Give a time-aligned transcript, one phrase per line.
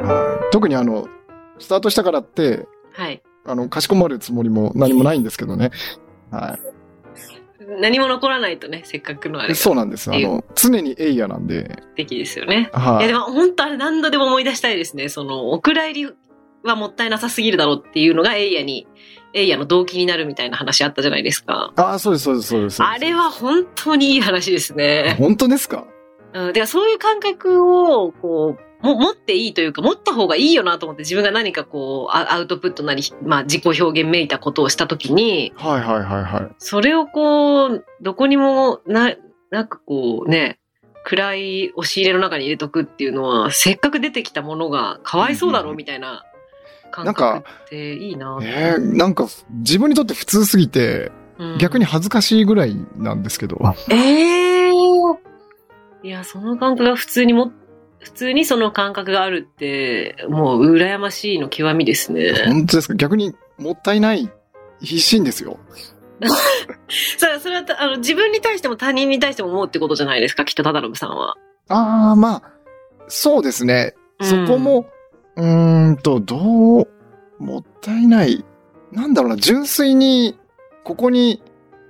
[0.00, 1.08] はい特にあの、
[1.58, 3.22] スタートしたからって、はい。
[3.44, 5.70] あの、かしこまるつもりも何もないんですけどね。
[6.30, 6.58] は
[7.80, 10.12] 何も残らないとね、せっかくのあれそうなんです。
[10.12, 12.70] あの、常にエイヤなんで、素敵ですよね。
[12.74, 13.12] いや、ではい。
[13.14, 15.08] も本当あれ何度でも思い出したいですね。
[15.08, 16.12] その、お蔵入り
[16.64, 18.86] はもったいなさすぎるだろうっていうのがエイヤに、
[19.32, 21.72] エイヤの動機になるみたいな話あったじゃないですか。
[21.76, 22.48] ああ、そうです、そうです。
[22.48, 25.16] そうですあれは本当にいい話ですね。
[25.18, 25.86] 本当ですか？
[26.32, 36.54] うん、でそういう感覚を、こう、も、持っていいというか、持った方がいいよなと思って自分が何かこう、アアウトプットなり、まあ自己表現めいたことをしたときに、はいはいはいはい。
[36.58, 39.14] それをこう、どこにもな、
[39.50, 40.58] なくこうね、
[41.04, 46.24] 暗い押し入れの中に入れとくっていうのは、せっかく出てきたものがかわいそうだろうみたいな
[46.90, 53.58] 感なんか覚っていいなえー、なんか、自分にとって普通すぎて、うん逆に恥ずかしいぐらいなんですけど。
[53.90, 54.61] ええ
[56.02, 57.52] いや、その感覚が普通にも、
[58.00, 62.32] 普通にその感覚があるって、もう羨ましいの極みですね。
[62.46, 62.94] 本当ですか？
[62.94, 64.28] 逆にもったいない、
[64.80, 65.58] 必死んですよ。
[67.18, 71.36] それそれはあの自分に対しても他人に対しても思うってことじゃないですか、きっと忠信さんは。
[71.68, 72.42] ああ、まあ、
[73.08, 73.94] そうですね。
[74.20, 74.86] そこも、
[75.36, 76.88] うーんと、どう、
[77.38, 78.44] もったいない。
[78.92, 80.38] なんだろうな、純粋に、
[80.84, 81.42] ここに、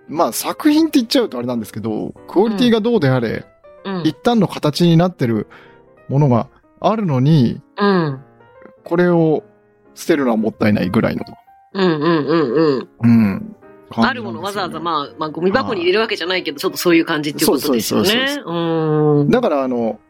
[0.09, 3.45] まあ作品って言っちゃうとあれなんですけど、クオリティがどうであれ、
[3.85, 4.03] うん。
[4.03, 5.47] 一旦の形になってる
[6.09, 6.49] ものが
[6.81, 8.21] あるのに、うん。
[8.85, 9.45] これを
[9.95, 11.25] 捨てるのはもったいないぐらいの。
[11.75, 12.89] うんうんうんうん。
[13.03, 13.57] うん。
[13.95, 18.29] あるものわざわざまあ、まあ、ゴミ箱に入れるわけじゃないけど、ちょっとそういう感じっていうことですよそうそうね。
[18.29, 19.31] そううん。
[19.31, 20.01] だからあの、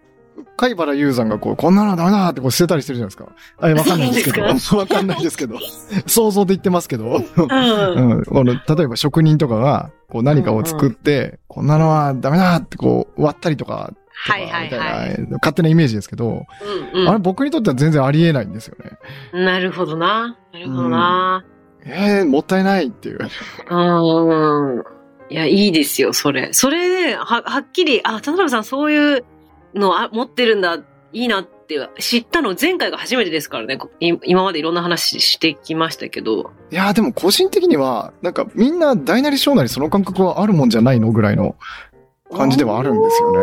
[0.57, 3.33] 貝原雄さんがこう、こんなのダメだってこう捨てたりしてるじゃないですか。
[3.59, 4.47] あれわかんないんですけど。
[4.79, 5.59] わかんないですけど。
[6.07, 7.17] 想像で言ってますけど。
[7.17, 8.23] うん。
[8.77, 13.93] 例えば職人とかが、こう何かを作って、こんなのはダメだってこう、割ったりとか、
[14.25, 15.29] はいはいはい。
[15.33, 16.47] 勝手なイメージですけど、
[16.95, 18.93] うんあれ僕にとっては全然ありえないんですよね。
[19.33, 19.45] うん。
[19.45, 20.37] なるほどな。
[20.53, 21.45] なるほどな。
[21.85, 23.19] ええもったいないっていう。
[23.69, 24.83] うん。
[25.31, 26.53] いや、いいですよ、それ。
[26.53, 29.25] それで、は、はっきり、あ、田辺さんそういう
[29.75, 30.79] のあ持ってるんだ、
[31.13, 33.79] いいなって知ったの前回が初めてですからね。
[34.01, 36.51] 今までいろんな話してきましたけど。
[36.71, 41.57] いやーでも個人的には、なんかみんな大なり小なりその感覚はあるもんじゃないのぐらいの
[42.35, 43.39] 感じではあるんですよね。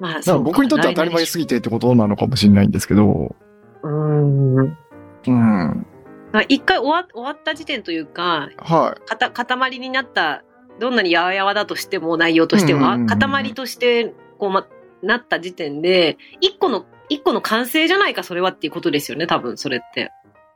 [0.00, 3.34] まあ、僕にとって当たり前すぎてってことなのかもしれないんですけど、
[3.82, 4.56] うん。
[4.56, 5.86] うん。
[6.32, 10.42] まあ一回終わ終わった時点というか、はかた塊になった、
[10.80, 14.66] どんなにやわやわだとしても、内容としては、うんうんうんうん塊として、こう、ま、
[15.04, 20.00] なった時点で、一個の、一個の完成じゃないか、それはっていうことですよね、多分、それって。
[20.00, 20.04] い。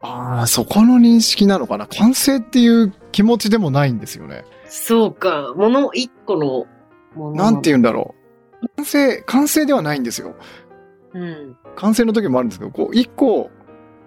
[0.00, 1.86] ああ、そこの認識なのかな。
[1.86, 4.44] 完成っていう気持ちでもないんですよね。
[4.68, 6.66] そうか、もの、一個の
[7.14, 7.36] もの。
[7.36, 8.14] なんて言うんだろ
[8.62, 8.68] う。
[8.76, 10.34] 完成、完成ではないんですよ。
[11.14, 11.56] うん。
[11.76, 13.50] 完成の時もあるんですけど、こう、一個、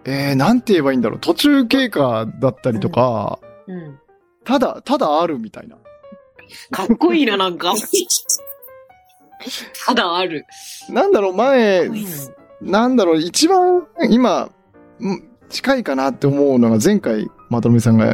[0.06, 1.20] えー、なんて言えばいいんだろう。
[1.20, 4.00] 途中経過だったりとか、うん。
[4.44, 5.78] ただ、ただあるみたいな。
[6.72, 7.74] かっこいいな、なんか。
[9.86, 10.46] ただある。
[10.90, 11.90] なんだろう、前、
[12.62, 14.50] なんだろう、一番今、
[15.00, 18.06] うん近いかなって思うのが前回、まとめさんが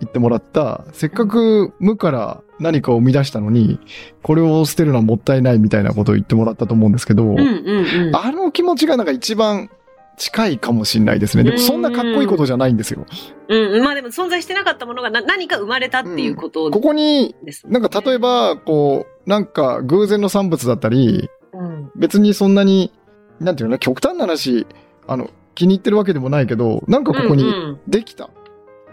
[0.00, 3.78] 言ってもらった、せっかく無から何かを生み出したのに、
[4.22, 8.16] これを捨てるのはもったいないみたいなことを言ってもらったと思うんですけど、うんうんうん。
[8.16, 9.70] あの気持ちがなんか一番
[10.16, 11.44] 近いかもしれないですね。
[11.44, 13.06] でもそんなかっこいいことじゃないんですよ。
[13.48, 17.34] うん、まあでも存在してなかったものがな何か生まれたっていうことここに、
[17.66, 22.92] なんか例え、ば、こう、なんか偶然の産物だったり、うん、別にそんなに、
[23.38, 24.66] なんていうの極端な話、
[25.06, 28.30] あの、気に入ってるわけでもないけど、なんかここにうんできたっ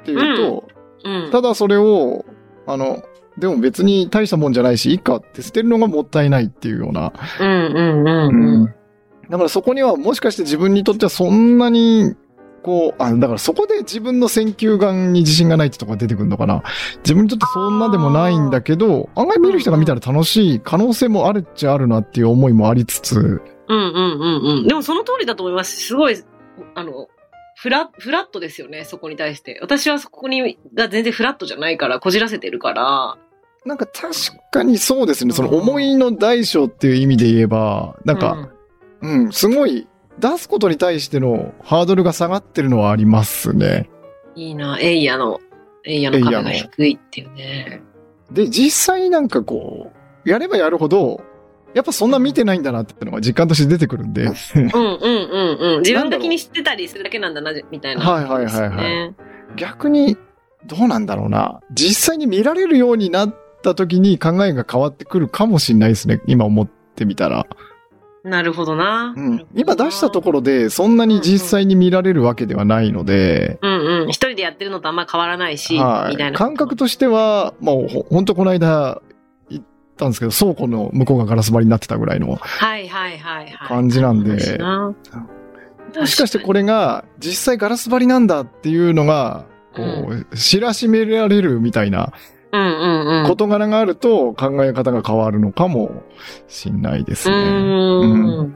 [0.06, 0.68] ていうと、
[1.03, 1.31] うん、うん。
[1.31, 2.24] ただそれを、
[2.68, 3.02] あの、
[3.40, 7.14] でも別に大したもんじゃないし、いいかって捨てるのがもったいないっていうような。
[7.40, 8.62] うんうんうん。
[8.62, 8.66] うん。
[9.31, 12.16] だからそこにはもしかして自分にとってはそんなに、
[12.68, 16.64] こう、あ、だからそこで自分の選球眼に自信がないってとこが出てくるのかな。
[16.98, 24.68] 自分にとってそんなでもないんだけど、案外見る人が見たら楽しい可能性もあるっちゃあるなっていう思いもありつつ、うんうんうんうん。
[24.68, 25.78] でもその通りだと思います。
[25.78, 26.22] すごい、
[26.75, 27.08] あの、
[27.56, 29.60] フラ、フラットですよね、そこに対して。
[29.62, 33.18] 私はそこに、が全然フラットじゃないから、こじらせてるから。
[33.66, 34.12] なんか確
[34.52, 35.34] かにそうですね。
[35.34, 38.50] その思いの大小っていう意味で言えば、なんか、
[39.02, 39.88] うん、すごい
[40.19, 43.90] 出すことに対してのハードルが下がってるのはありますね。
[44.36, 45.40] うん、いいな、エイヤの、
[45.86, 47.81] エイヤの壁が低いっていうね。
[48.31, 49.92] で、実際なんかこ
[50.25, 51.22] う、やればやるほど、
[51.74, 54.24] やっぱそんな見てないんだなっていうのが実感として出てくるんで。
[54.24, 55.08] うんうんう
[55.68, 55.80] んうん。
[55.81, 59.16] 自分が気にしてたりするだけなんだな、みたいな、はいはいはいはいね
[59.56, 60.18] 逆に、
[60.66, 61.62] どうなんだろうな。
[61.72, 66.22] 実際に見られるようになった時に考えが変わってくるかもしれないですね。
[66.25, 67.46] 今思ってみたら。
[68.27, 69.13] なるほどな。
[69.15, 69.47] うん。
[69.56, 74.09] 今出したところで、そんなに実際に見られるわけではないので、うんうん。
[74.09, 76.12] 一人でやってるのとあんま変わらないし、はい。
[76.12, 76.38] みたいな。
[76.38, 79.01] 感覚としては、まあ、ほほんとこの間
[79.50, 79.63] 言っ
[79.95, 83.68] たんですけど、倉庫の向こうがガラス張りになってたぐらいのはいはいはいはい。
[83.68, 84.31] 感じなんで、
[85.95, 89.83] もしかしてこれが実際ガラス張りなんだっていうのが、こ
[90.31, 92.12] う、知らしめられるみたいな
[92.52, 93.28] うんうんうん。
[93.28, 96.04] 事柄があると考え方が変わるのかも
[96.48, 98.50] しんないですうね。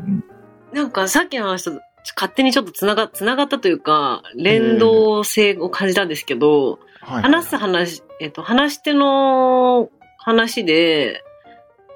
[0.73, 1.81] なんかさっきの話と
[2.15, 11.23] 勝手にちょっとつなが、つながったというか、連動性を感じたんですけど、はい話す話、えっと、話し手の話で、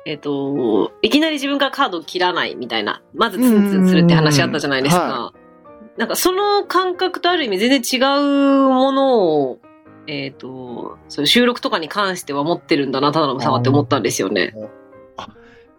[0.05, 5.33] えっと、いきなり自分からカードを切らないみたいな、まずツンツンするって話あったじゃないですか。
[5.97, 8.03] なんかその感覚とある意味全然違
[8.65, 9.59] うものを、
[10.07, 14.53] えっ、と、そういう収録とかに関しては持ってるんだな、ただのさんはって思ったんですよね。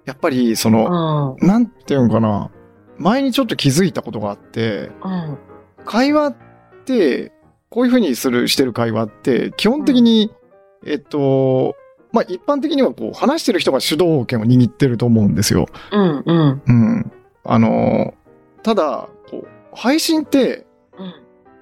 [0.04, 0.74] やっぱり、そうん。
[0.74, 1.46] の、うん。
[1.46, 2.50] なんていうのかな。
[2.98, 4.90] 前にちょっと気づいたことがあって、
[5.84, 6.36] 会話っ
[6.84, 7.32] て、
[7.68, 10.32] こういうふうにする、してる会話って、基本的に、
[10.86, 11.74] えっと、
[12.12, 15.66] まあ、一般的にはこう、話してる人が主導権を握ってると思うんですよ。
[15.92, 16.22] うん。
[16.24, 16.62] うん。
[16.66, 17.12] うん。
[17.44, 18.14] あの、
[18.62, 20.66] ただ、こう、配信って、うん。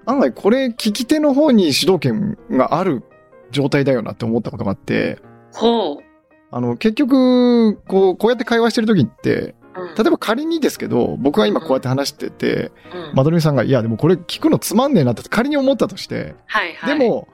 [0.06, 3.02] 案外これ聞き手の方に主導権がある
[3.50, 5.18] 状態だよなって思ったことがあって、
[5.52, 5.96] ほう。
[6.50, 16.98] あの、結局、こう、こうやって会話してる時って、うん例えば仮にですけど、僕が今こうやって話してて、うんまどろみさんが、いや、でもこれ聞くのつまんねえなって仮に思ったとして、はいはい。
[16.98, 17.26] で、も、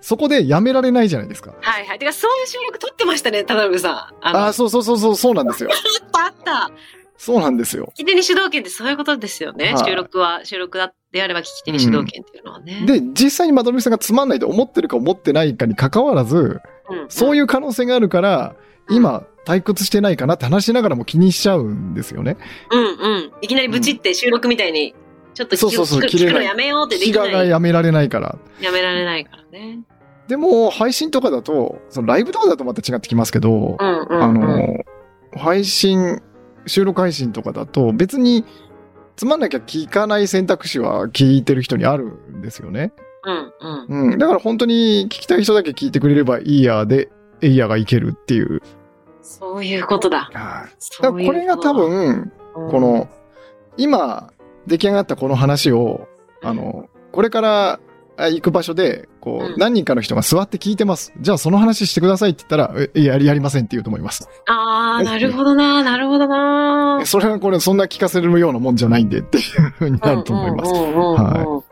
[0.00, 1.54] そこでやめられないじゃないですか。
[1.60, 1.98] はいはい。
[1.98, 4.26] てか、そういう収録撮ってましたね、田辺さん。
[4.26, 5.70] あの、ああ、そうそうそうそう、そうなんですよ。
[6.12, 6.70] あった。
[7.16, 7.92] そうなんですよ。
[7.94, 9.74] 聞き手に主導権ってそういうことですよね。
[9.74, 12.84] はい収録は、収録だであれば聞き手に主導権っていうのはね。
[12.86, 18.56] で、実際にまどろみさんがつまんないと思ってるか思ってないかに関わらず、うん、そういう可能性があるから、
[18.88, 22.36] 今、退屈してないかなって話しながらも気にしちゃうんですよね。
[22.70, 23.32] うんうん。
[23.42, 24.94] いきなりブチって収録みたいに、
[25.34, 27.48] ちょっと聞うそうそう聞くのやめようってできない。
[27.48, 28.38] やめられないから。
[28.60, 29.80] やめられないからね。
[30.28, 34.22] でも、配信とかだと、そのライブとかだとまた違ってきますけど、うんうん、うん。
[34.22, 34.84] あの、
[35.36, 36.20] 配信、
[36.66, 38.44] 収録配信とかだと別に
[39.16, 42.92] つまんなきゃ聞かない選択肢は聞いてる人にあるんですよね。
[43.24, 43.52] うん
[43.88, 44.12] うん。
[44.12, 44.18] うん。
[44.18, 47.10] だから本当に聞きたい人だけ聞いてくれればいいやで、
[47.40, 48.62] エイヤがいけるっていう。
[49.20, 50.30] そういうことだ。
[50.32, 51.02] はい。
[51.02, 53.08] だからこれが多分、こ、の、
[53.76, 54.32] 今、
[54.66, 56.08] 出来上がったこの話を、
[56.42, 57.80] あの、これからあ
[58.28, 61.12] 行く場所で、こう、うん何人かの人が座って聞いてます。
[61.20, 64.28] じゃあその話してくださいって言ったら、えやり、やりませんって言うと思います。
[64.46, 67.02] ああ、なるほどな、なるほどな。
[67.04, 69.44] それはこれそんな聞かせるようなもんじゃないんでっていう
[69.78, 70.72] ふうになると思います。
[70.72, 71.62] は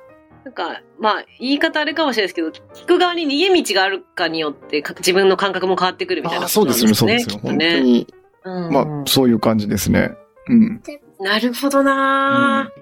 [0.44, 7.38] なんか、まあ、言い方あれかもしれないですけど、聞く側に逃げ道があるかによって、か自分の感覚も変わってくるみたいなああ、そうですよね、そうですよ。
[7.42, 7.64] 本当。
[7.64, 8.06] に、
[8.44, 10.10] うんまあ、そういう感じですね。
[10.48, 10.82] うん。
[11.20, 12.79] なるほどな、う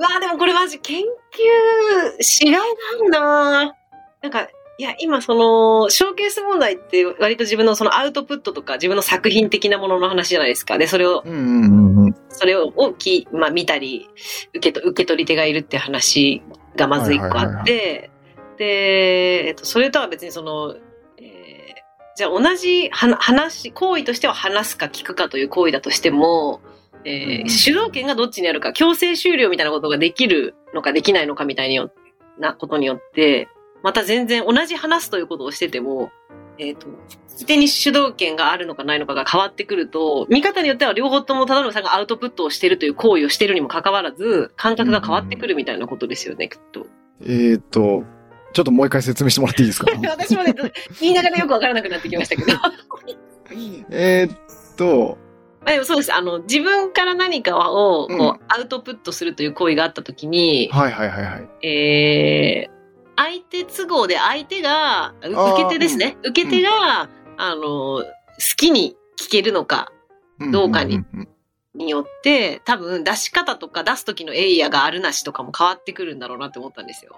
[0.00, 2.60] わあでもこれマジ研究しがい
[3.00, 3.76] なんだ
[4.22, 4.48] なんか、
[4.78, 10.78] いや、今その、ショーケース問題って割と自分のそのアウトプットとか自分の作品的なものの話じゃないですか。
[10.78, 11.22] で、それを。
[12.30, 14.08] それををき、まあ見たり、
[14.54, 16.42] 受けと、受け取り手がいるって話
[16.76, 18.10] がまず一個あって、
[18.56, 20.76] で、えっと、それとは別にその、
[21.18, 21.60] えー
[22.16, 26.60] じゃあ同じは話、行為としては話すか聞くかという行為だとしても、
[27.04, 31.90] えーうん主導権がどっちにあるか、強制終了みたいなことができるのかできないのかみたいによ
[32.38, 33.48] なことによって、
[33.82, 36.10] また全然同じ話すということをしてても、
[36.58, 46.86] えっ、と、聞き手に主導権があるのかないのかが変わってくると、見方によっては両方とも忠信さんがアウトプットをしてるという行為をしてるにもかかわらず、感覚が変わってくるみたいなことですよね、きっと。
[47.22, 48.04] えーっと、
[48.52, 49.86] ちょっともう一回説明してもらっていいですか？
[50.10, 50.54] 私もね、
[51.00, 52.58] 言いながらよくわからなくなってきましたけど。
[53.90, 55.16] えーっと、
[55.62, 56.12] まあでもそうです。
[56.12, 61.66] あの、自分から何かを、こう、うんアウトプットするという行為があったときに、はいはいはいはい。
[61.66, 62.70] えー、
[63.16, 66.16] 相手都合で相手が、受け手ですね。
[66.24, 68.04] 受け手が、あの、好
[68.56, 69.92] きに聞けるのか
[70.50, 71.28] どうかにんんん
[71.74, 77.16] によって、多分出し方とか出す時のエイヤがあるなしとかも変わってくるんだろうなって思ったんですよ。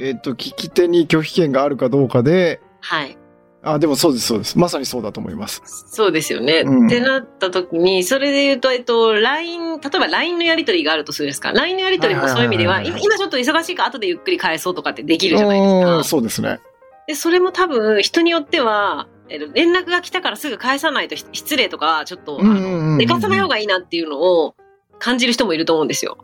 [0.00, 3.16] えーっと、聞き手に拒否権があるかどうかで、はい。
[3.64, 4.58] あ、でもそうですそうです。
[4.58, 5.62] まさにそうだと思います。
[5.64, 6.62] そうですよね。
[6.66, 16.04] うんってなった時に、それで言うと、えっと、LINE、例えば LINE のやりとりがあるとするんですか ?LINE のやりとりもそういう意味では、今今ちょっと忙しいから後でゆっくり返そうとかってできるじゃないですうかん。
[16.04, 16.58] そうですね。
[17.06, 24.56] で、それも多分、人によっては、えっと連絡が来たからすぐ返さないとひ失礼とか、ちょっと、寝かさない方がいいなっていうのを
[24.98, 26.18] 感じる人もいると思うんですよ。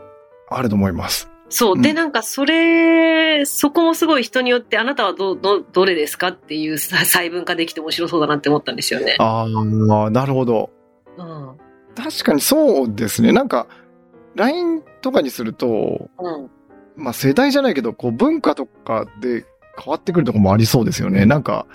[0.50, 1.30] あると思います。
[1.48, 1.74] そう。
[1.76, 9.16] うんで、なんか、それ、そこもすごい人によって、あなたはど、ど、どれですかっていうさ 細分化できて面白そうだなって思ったんですよね。
[9.18, 10.70] ああ、なるほど。
[11.16, 11.56] うん。
[11.94, 13.32] 確かにそうですね。
[13.32, 13.66] なんか、
[14.34, 16.50] LINE とかにすると、うん。
[16.96, 19.44] まあ世代じゃないけど、こう文化とかで
[19.82, 21.26] 変わってくるとこもありそうですよね。
[21.26, 21.66] なんか、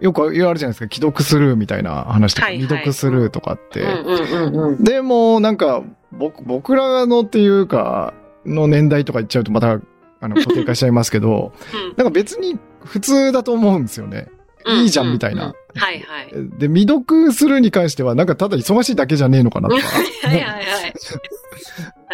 [0.00, 0.94] よく言われるじゃないですか。
[0.94, 3.80] 既読スルーみたいな話とか、はいはい未読スルーとかって。
[3.80, 4.84] うんうんうんうん。
[4.84, 8.12] でも、なんか、僕、僕らのっていうか、
[8.46, 9.80] の年代とか言っちゃうとまた、
[10.20, 11.52] あの、固定化しちゃいますけど、
[11.96, 14.28] なんか別に普通だと思うんですよね。
[14.28, 16.32] うんいいじゃんみたいなうんうんはいはい。
[16.58, 19.82] で、未読するに関しては、なんかただ忙しいだけじゃねえのかなとか。
[20.28, 20.94] はいはいはい。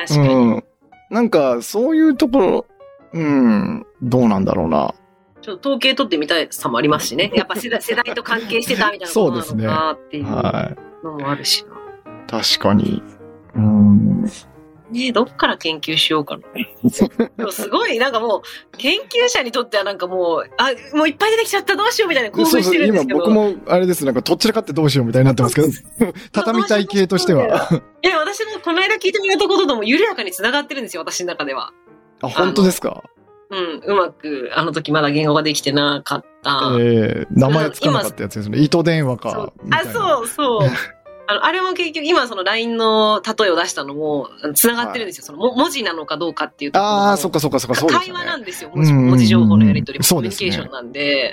[0.06, 0.34] 確かに。
[0.34, 0.64] うん。
[1.10, 2.66] なんか、そういうところ、
[3.12, 4.94] うん、どうなんだろうな。
[5.42, 7.30] ちょっと統計取ってみたいさもありますしね。
[7.34, 12.38] やっぱ世代 世代と関係してたみたいなことなのかなっていうはのもあるしな。
[12.38, 12.42] い。
[12.42, 13.02] 確かに。
[13.54, 14.30] うん。
[14.90, 16.42] ねえ、どっから研究しようかな。
[17.36, 23.24] でもすごい、なんかもう、研究者にとってはなんかもう、あ、もういっぱい出てきちゃった、どうしようみたいな興奮してるんですけど。
[23.24, 25.68] 今僕も、あれです、なんか、どっちらかってどうしようみたいになってますけど、
[26.32, 27.46] 畳みたい系としては。
[28.02, 31.72] いや、私もこの間聞いてもらったこととも緩やかに繋がってるんですよ、私の中では。
[32.22, 33.02] あ、本当ですか？
[33.52, 36.76] うん、うまく、あの時まだ言語ができてなかった。
[36.78, 38.60] ええ名前つかなかったやつですね。
[38.60, 39.52] 糸電話かそう。
[39.72, 40.70] あ、そうそう。
[41.30, 45.24] あの、あれも結局、今その LINE の例えを出したのも、繋がってるんですよ。
[45.24, 48.10] そのも文字なのかどうかっていうところもああ、そっかそっかそっか、会。
[48.10, 48.70] 話なんですよ。
[48.74, 51.30] 文字情報のやり取り、コミュニケーションなんで。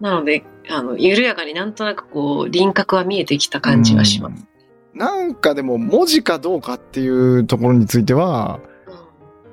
[0.00, 4.42] なので、あの、緩やかになんとなくこう、輪郭は見えてきた感じはします。
[4.42, 4.46] す。
[4.94, 8.60] なんかでも、文字かどうかっていうところについては、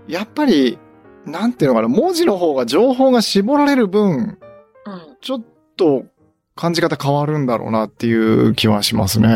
[0.08, 0.78] やっぱり、
[1.26, 4.38] なんていうのかな、文字の方が情報が絞られる分。
[5.20, 5.42] ちょっ
[5.76, 6.06] と
[6.58, 9.30] 感じ方変わるんだろうなっていう気はしますね。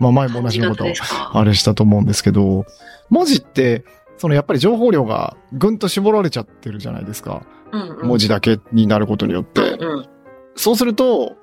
[0.00, 2.64] まあ前も同じようなことあれしたと思うんですけど、
[3.10, 3.84] 文字って、
[4.16, 7.42] そのやっぱり情報量がぐんと絞られちゃってるじゃないですか。
[7.70, 8.08] うんうん。
[8.08, 9.60] 文字だけになることによって。
[9.60, 10.08] うんうん。
[10.56, 11.36] そうすると、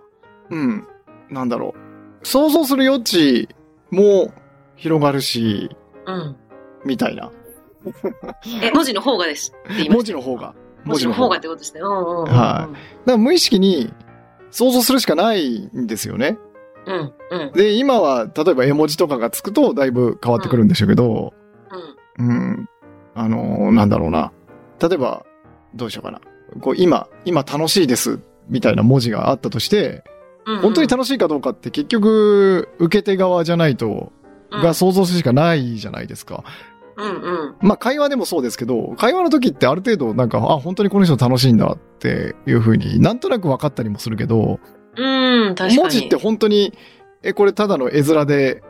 [0.50, 0.88] うん、
[1.30, 1.76] なんだろ
[2.24, 2.28] う。
[2.28, 3.50] 想像する余地
[3.90, 4.34] も
[4.76, 5.70] 広がるし、
[6.06, 6.36] うん。
[6.86, 7.32] みたいな。
[8.62, 9.54] え、文字の方がです。
[9.90, 10.54] 文字の方が。
[10.84, 11.82] 文字の方がってことですね。
[11.82, 12.26] うんうんうんうん。
[12.26, 13.94] はいだから無意識に
[14.52, 16.38] 想像するしかないんですよね。
[16.86, 21.34] うんうんで、今は、例えば絵文字とかがつくとだいぶ変わってくるんでしょうけど、
[22.18, 22.28] うん。
[22.28, 22.70] うん。
[23.14, 24.32] あのーなんだろうな。
[24.82, 25.26] 例えば、
[25.76, 26.22] どうしようかな。
[26.60, 30.04] こう、今、今楽しいです、みたいな文字があったとして、
[30.46, 34.12] うんうん本当に楽しいかどうかって結局、受け手側じゃないと、
[34.50, 36.44] が想像するしかないじゃないですか。
[36.98, 37.12] うんう
[37.52, 37.56] ん。
[37.62, 44.60] まあ会話でもそうですけど、会話の時ってある程度なんか、あ、本当にこの人楽しいんだっていう風になんとなく分かったりもするけど、
[44.98, 45.78] うん、確かに。
[45.78, 46.74] 文字って本当に、
[47.24, 48.64] え、これただの絵面で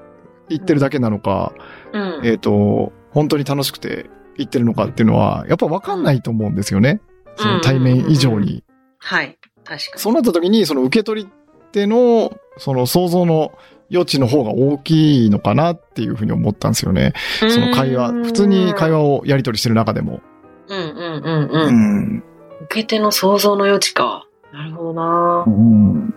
[0.49, 1.53] 言ってるだけなのか、
[1.93, 2.21] うん。
[2.23, 7.01] えっ、と、本当に楽しくて言ってるのかっていうのは、やっぱ分かんないと思うんですよね。
[7.35, 8.63] その対面以上に。
[8.99, 9.37] はい。
[9.63, 9.79] 確かに。
[9.95, 11.29] そうなった時に、その受け取り
[11.71, 13.53] 手の、その想像の
[13.91, 17.13] 余地の方が大きいのかなっていうふうに思ったんですよね。
[17.39, 18.99] その会話、普通に会話。
[18.99, 20.21] 話をやり取りしてる中でも。
[20.67, 22.15] うんうんうんううん。
[22.17, 22.23] ん。
[22.63, 24.25] 受け手の想像の余地か。
[24.53, 26.13] なるほどなうん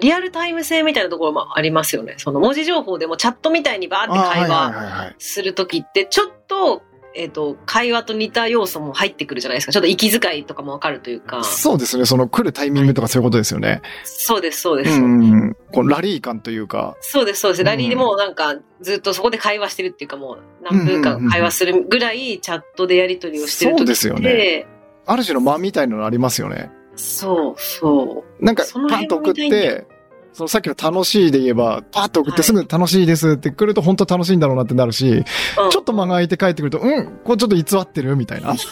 [0.00, 2.14] リアルタイム性みたいなところもありますよね。
[2.18, 5.14] その文字情報でもチャットみたいにバーって会話。
[5.18, 6.82] するときって、ちょっと、
[7.14, 9.72] えっ、と、会話と似た要素も入ってくるじゃないですか。
[9.72, 11.42] ちょっと息遣いとかもわかるというか。
[11.44, 12.04] そうですね。
[12.06, 13.82] その来るタイミングとかそういうことですよね。
[14.04, 15.00] そうです、そうです。
[15.00, 15.56] うん。
[15.72, 16.96] このラリー感というか。
[17.00, 17.64] そうです、そうです。
[17.64, 24.66] ラリーでもうなんか、ずっとそこで会話してるっていうかもう、何分間会話するぐらい、チャットでやり取りをしてる時ってそうですよね
[25.06, 26.70] ある種の間みたいなのありますよね。
[26.96, 28.44] そう、そう。
[28.44, 29.86] なんか、パンと送って、
[30.32, 35.24] そのさっきの楽しいで言えば、パーッと送っはいてすぐ楽しいですって来ると本当楽しいんだろうなってなるし、うん
[35.70, 38.48] ちょっと間が空いて帰ってくると、うん、これちょっと偽ってるみたいな。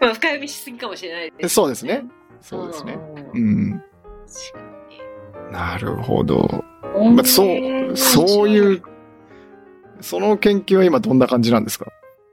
[0.00, 1.54] まあ、深読みしすぎかもしれないです。
[1.54, 2.04] そうですね。
[2.40, 2.98] そうですね。
[3.34, 3.82] うん。
[5.52, 6.64] なるほど。
[6.96, 7.14] うん。
[7.16, 8.82] まあそう、そういう、
[10.00, 11.86] その研究は今どんな感じなんですか？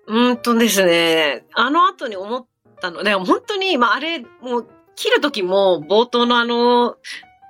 [0.08, 2.46] うんとですね、あの後に思っ
[2.82, 4.68] たの、でも本当に、まああれ、もう、
[5.00, 6.98] 切る時も冒頭のあの、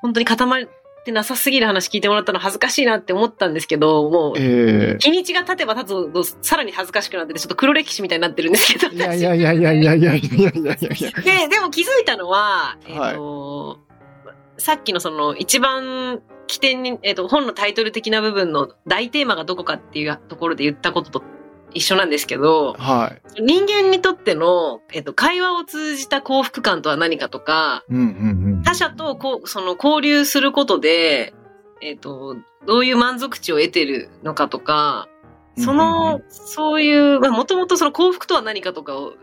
[0.03, 0.61] 本当に固まっ
[1.03, 8.87] てなさすぎる話聞いてもらったの恥ずかしいなって思ったんですけど、もう、え日にちが経てば経つほどさらに恥ずかしくなってて、ちょっと黒歴史みたいになってるんですけど。
[8.93, 11.47] えいやいやいやいやいやいやいやいやいやいや。
[11.47, 13.79] で、でも気づいたのは、えっ、と、
[14.59, 21.23] さっきのその一番起点に、えっ、と、本のタイトル的な部分の大テーマがどこかっていうところで言ったことと
[21.73, 23.41] 一緒なんですけど、はい。
[23.41, 28.05] 人間にとっての、えっ、と、会話を通じた幸福感とは何かとか、うんうんう
[28.57, 28.63] ん。
[28.63, 31.33] 他者とこう、その交流することで、
[31.81, 32.35] えっ、と、
[32.65, 35.07] どういう満足値を得てるのかとか、
[35.57, 39.13] その、そういう、まあ、もともとその幸福とは何かとかを、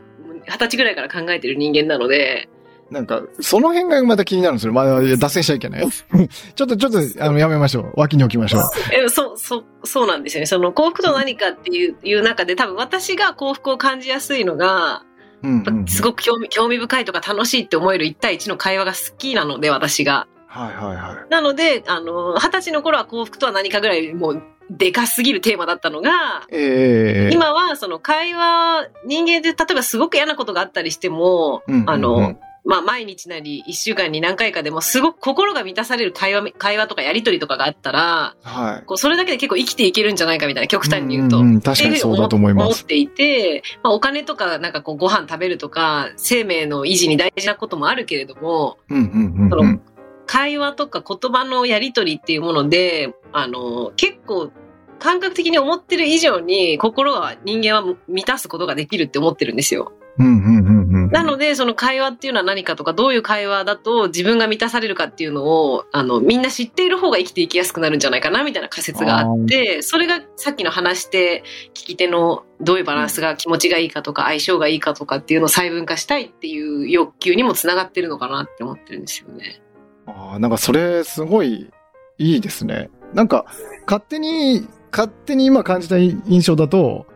[0.47, 2.49] 二十歳ぐらいから考えてる人間なので、
[2.90, 4.73] なんか、その辺がまた気になるんですよ。
[4.73, 5.87] まあ、脱線しちゃいけない。
[5.90, 7.93] ちょっと、ちょっと、あの、やめましょう。
[7.97, 8.62] 脇に置きましょう。
[8.93, 10.47] えそう、そう、そうなんですよね。
[10.47, 15.02] その幸福とは何かっていう、いう中で多分私が幸福を感じやすいのが、
[15.43, 20.26] うんうんうんすごく興味、興味深いとか楽しいって思える1対1の会話が好きなので、私が。
[20.47, 21.31] はいはいはい。
[21.31, 26.11] なので、あの、二十歳の頃は幸福とは何かぐらいもう、でかすぎるテーマだったのが、
[26.50, 38.87] ええ今はその会話、人間で例えばすごく嫌なことがあったりしても、うんうんうんあの、まあ毎日なり一週間に何回かでもすごく心が満たされる会話、会話とかやりとりとかがあったら、はい。
[38.87, 41.43] こうそれだけで結構生きていけるんじゃないかみたいな極端に言うと。
[41.43, 42.67] んんん確かにそうだと思います。
[42.67, 49.83] 思っていて、まあ、お金とか、なんかこう、ご飯食べるとか、生命の維持に大事なこともあるけれども、うんうんうんそのうん。
[50.27, 54.51] 会話とか言葉のやりとりっていうもので、あの、結構、
[54.99, 59.93] 感覚的に思ってる以上に、心は人間は満たすことができるって思ってるんですよ。
[60.19, 60.75] うんうんうんうん。
[61.11, 71.45] なので、その会話っていうのは何かとか、どういう会話だと自分が満たされるかっていうのを、あの、みんな知っている方が生きていきやすくなるんじゃないかな、みたいな仮説があって、それがさっきの話して、
[71.75, 79.63] 聞き手のどういうバランスが気持ちがいいかとか、相性がいいかとかっていうのを細分化したいっていう欲求にもつながってるのかなって思ってるんですよね。
[80.07, 81.71] ああ、なんかそれすごい
[82.19, 82.91] いいですね。
[83.13, 83.47] なんか、
[83.87, 87.07] 勝手に、勝手に今感じた印象だと、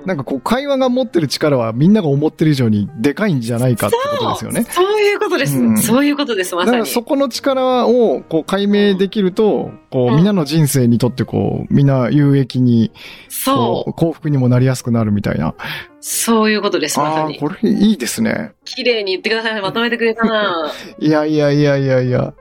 [0.00, 4.64] うんなんかこう会話が持ってる力はみんなが思ってる以上にでかいんじゃないかってことですよね。
[4.70, 5.58] そういうことです。
[5.58, 6.80] うんそういうことです、まだかさに。
[6.80, 12.92] らそこの力をこう解明できると、こううんみんなの人生にとってこう、みんな有益に、
[13.28, 13.92] そう。
[13.92, 15.54] 幸福にもなりやすくなるみたいな。
[16.00, 17.38] そういうことです、まさに。
[17.38, 18.52] これいいですね。
[18.64, 19.60] 綺麗に言ってください。
[19.60, 22.34] まとめてくれたな いやいやいやいやいや。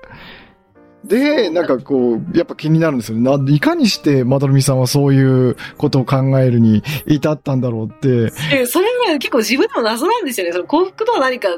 [1.08, 3.38] で、なんかこう、やっぱ気になるんですよね。
[3.38, 8.32] ないかにしてまどろみさんはそういうことを考えるに至ったんだろうって。
[8.54, 10.54] えそれが結構自分でも謎なんですよね。
[10.54, 11.50] その幸福とは何か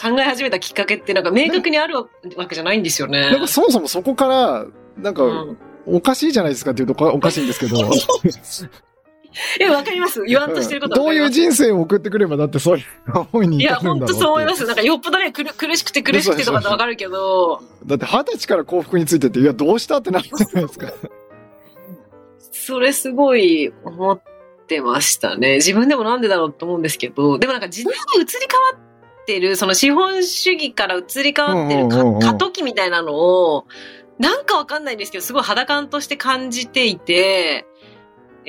[0.00, 2.06] 考え始めたきっかけってなんか明確にあるわ
[2.48, 3.30] けじゃないんですよね。
[3.30, 4.66] なんかそもそもそこから、
[4.96, 5.58] なんか、うん
[5.90, 7.78] おかしいじゃないですかっていうとおかしいんですけど。
[9.60, 10.22] え、わかります。
[10.24, 12.84] 言わんとしてることどういう人生を送ってくればだってそういう
[13.32, 14.66] 思いにいや、本当そう思います。
[14.66, 15.44] なんかよっぽどね、苦
[15.76, 20.92] しくて苦しくてとかってわかるけど、だって二十歳から幸福についてって、いや、どうしたってなるじゃないですか。
[22.50, 24.20] それすごい思っ
[24.66, 25.56] てましたね。
[25.56, 28.84] 自分でもなんでだろうと思うんですけど、でもなんか時代に移り変わ
[29.22, 33.66] ってる、その資本主義から移り変わってる過渡期みたいなのを、
[34.18, 37.66] なんかわかんないんですけど、すごい肌感として感じていて、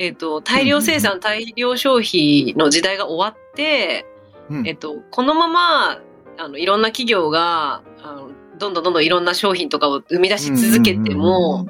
[0.00, 4.06] えっ、と、大量生産、大量消費の時代が終わって、
[4.48, 4.66] うん。
[4.66, 6.00] えっと、このまま、
[6.38, 11.66] あの、いろんな企業が、あの、どんどんどんどんいろんな商品とかを生み出し続けても、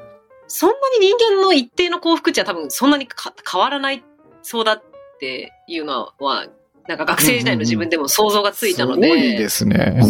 [0.47, 4.05] そんなに人間の一定の幸福値は多分そんなにか変わらない
[4.43, 4.83] そうだっ
[5.19, 6.47] ていうのは、
[6.87, 10.01] なんか学生時代の自分でも想像がついたので、すごいですね。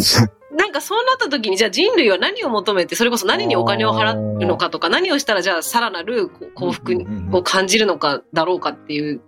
[0.55, 6.95] なんかそうなった時にじゃあ人類は何を求めて、それこそ何にお金を払うのかとか、何をしたらじゃあさらなる幸福
[7.31, 9.21] を感じるのかだろうかっていう、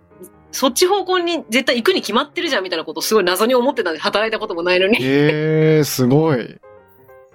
[0.52, 4.98] そっち方向に絶対行くに決まってるじゃんみたいなことをすごい謎に思ってたんで働いたこともないのに。
[5.00, 6.60] ええー、すごい。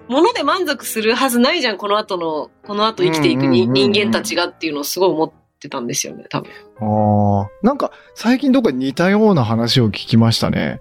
[0.08, 6.50] 物で満足するはずないじゃん、この後の、この後生きていく人間たちがっていうのをすごい思ってたんですよね、多分。
[6.80, 7.50] ああ。
[7.62, 10.80] なんか、最近どっか似たような話を聞きましたね。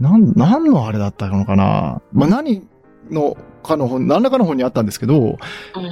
[0.00, 2.02] なん、何のあれだったのかな？
[2.12, 2.68] まあ、何
[3.10, 5.38] のかの本、何らかの本にあったんですけど、うん。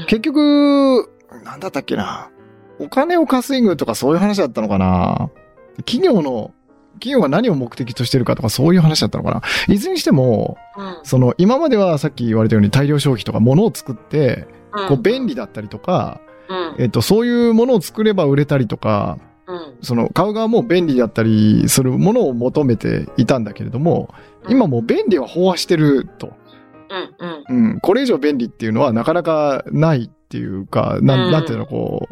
[0.07, 1.11] 結局、
[1.45, 2.31] なんだったっけな？
[2.79, 5.31] お金を稼ぐとかそういう話だったのかな？
[5.79, 6.53] 企業の、
[6.95, 9.43] 企業が何を目的としてるかとかそういう話だったのかな？
[9.73, 10.99] いずれにしても、うん。
[11.03, 14.47] その、今まではさっき言われたように大量消費とか物を作って、
[14.89, 16.83] こう便利だったりとか、うん。
[16.83, 19.75] えっと、そういうものを作れば売れたりとか、うん。
[19.83, 24.13] その、買う側も便利だったりするものを求めていたんだけれども、
[24.49, 26.33] 今もう便利は飽和してると。
[26.91, 27.73] うんうん。
[27.73, 27.81] うん。
[27.81, 31.29] これ以上便利っていうのはなかなかないっていうか、なうん。
[31.29, 32.09] ん、なんていうの、こ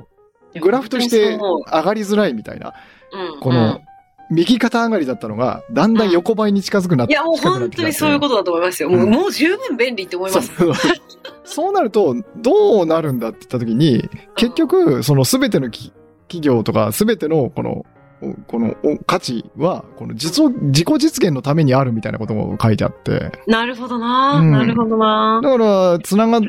[0.54, 2.74] う、グラフとして本上がりづらいみたいな、
[3.40, 3.80] この、
[4.30, 8.88] 右肩上がりだったのが、だんだん横ばいに近づくなって、いや、もう本当にそういうことだと思いますよ。
[8.88, 9.10] もう、うん。
[9.10, 10.54] もう十分便利って思います。
[10.54, 10.72] そう。
[11.44, 11.72] そう。
[11.72, 15.92] なると、どうなるんだって言ったときに、結局、そのすべてのき
[16.32, 17.84] 企業とか、すべてのこの、
[18.22, 23.32] おこのお価値は、この実を、自己実現のためにあるみたいなことも書いてあって。
[23.46, 26.40] なるほどな、うんなるほどなだから、つなが、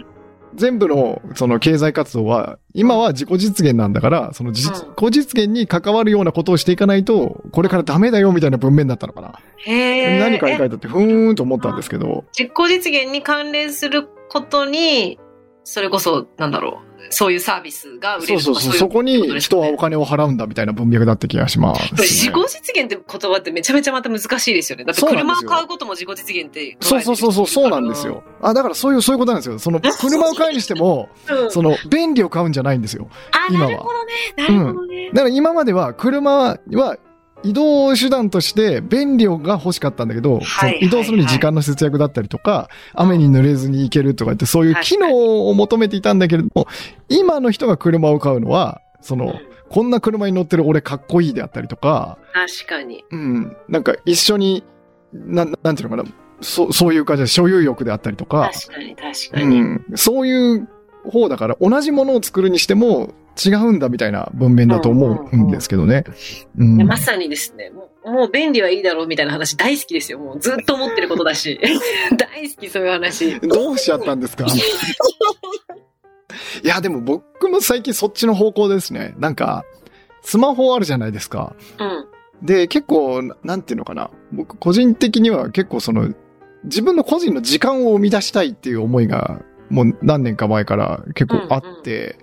[0.56, 9.34] 全部のその経済活動は、今は自己実現なんだから、その自うん己実現に関わるようなことをしていかないと、これからダメだよみたいな文面だったのかな。
[9.65, 10.19] へえ。
[10.19, 12.26] 何かに書いてあって、ふーんと思ったんですけど。
[12.38, 15.17] 実行実現に関連することに、
[15.63, 18.73] それこそ、なんだろう、そういうサービスが売れるそうそうそう。
[18.73, 24.84] そこに人はお金を払うんだみたいな文脈だった気がします、自己実現って言葉ってめちゃめちゃまた難しいですよね。
[24.84, 28.08] だって車を買うことも自己実現ってそうそうそうそう、そうなんです。
[28.08, 28.23] よ。
[28.41, 29.60] あ、だからそういう、そういうことなんですよ。
[29.60, 33.08] その、 車を買うにしても、うん、その、便利を買うんじゃないんですよ。
[33.32, 34.13] あ、今はなるほどね。
[34.38, 35.10] なるほどね。
[35.13, 36.97] だから今までは、車は、
[37.44, 46.68] 移動手段として便利が欲しかったんだけど、はい移動するに時間の節約だったりとか、雨に濡れずに行けるとかって、そういう機能を求めていたんだけれども、
[47.10, 49.36] 今の人が車を買うのは、その、
[49.70, 53.04] こんな車に乗ってる俺かっこいいであったりとか、確かに。
[53.12, 54.64] うん、なんか一緒に、
[55.14, 56.10] なん、なんていうのかな、
[56.42, 59.62] そそういう感じで所有欲であったりとか、確かに、確かに。
[59.62, 60.68] うん、そういう
[61.10, 66.04] 方だから、同じものを作るにしても違うんだみたいな文面だと思うんですけどね。
[66.56, 70.19] まさにですね、もうもう便利はいいだろうみたいな話大好きですよ。
[70.19, 71.60] もうずっと思ってることだし。
[72.17, 73.39] 大好き、そういう話。
[73.39, 74.46] どうしちゃったんですか？
[76.63, 79.13] いや、でも僕も最近そっちの方向ですね。
[79.17, 79.63] なんか、
[80.22, 81.56] スマホあるじゃないですか。
[81.80, 82.46] うん。
[82.46, 84.10] で、結構、ななんていうのかな。
[84.32, 86.13] 僕、個人的には結構その、
[86.65, 92.23] 自分の個人の時間を生み出したいっていう思いが、もう何年か前から結構あって、う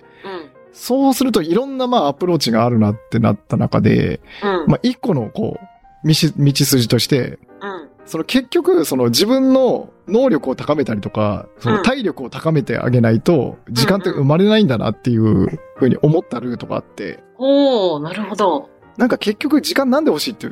[0.73, 4.71] そうするといろんなまあアプローチがあるなってなった中で、うん。
[4.71, 5.59] まあ一個のこ
[6.03, 7.89] う、道筋として、うん。
[8.05, 18.69] その結局、その自分の能力を高めたりとか、その体力を高めてあげないと、時間って生まれないんだなっていうふうに思ったルートがあって、おー、なるほど。
[18.97, 20.49] なんか結局時間なんで欲しいってい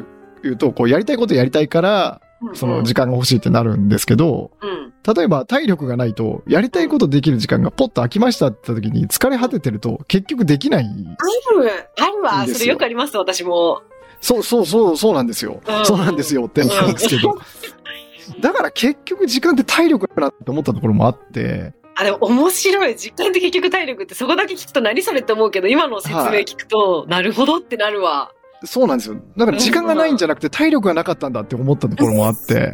[0.49, 2.21] うと、こうやりたいことやりたいから、
[2.53, 4.93] その時間が欲しいってなるんですけど、うん。
[5.15, 10.85] 例えば体力がないと、やりたいことできる時間がポッと空きましたって言った時に疲れ果ててると結局できない。
[10.85, 12.47] ある、あるわ。
[12.47, 13.81] それよくあります、私も。
[14.21, 15.61] そうそうそう、そうなんですよ。
[15.65, 17.39] うんそうなんですよって思うんですけど。
[18.41, 22.95] だから結局時間って体力だなって思ったところもあって、あ、でも面白い。
[22.95, 28.31] 実感って結局体力ってそこだけ聞くと何それって思うけど、今の説明聞くと、なるほどってなるわ。
[28.63, 29.17] そうなんですよ。
[29.37, 32.73] だから時間がないんじゃなくて体力がなかったんだって思ったところもあって、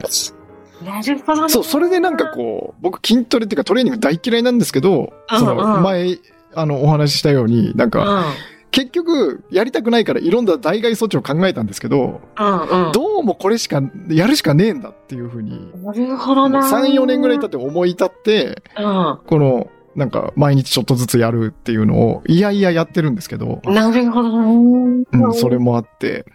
[0.84, 1.50] なるほどね。
[1.50, 6.18] そう、それでなんかこう、僕筋トレっていうかトレーニング大嫌いなんですけど、うんそのうん前、
[6.54, 8.24] あの、お話ししたように、なんか、うん。
[8.72, 12.92] 結局、やりたくないからいろんな代替措置を考えたんですけど、うんうん。
[12.92, 16.70] どうもこれしか、やるしかねえんだっていうふうに、なるほどな。
[16.70, 19.20] 3、4年ぐらい経って思い立って、うん。
[19.26, 25.28] この、なんか、毎日ちょっとずつやるっていうのを、いやいややってるんですけど、なるほどな。
[25.28, 26.26] うん、それもあって、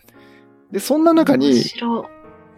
[0.73, 1.63] で、そんな中面に、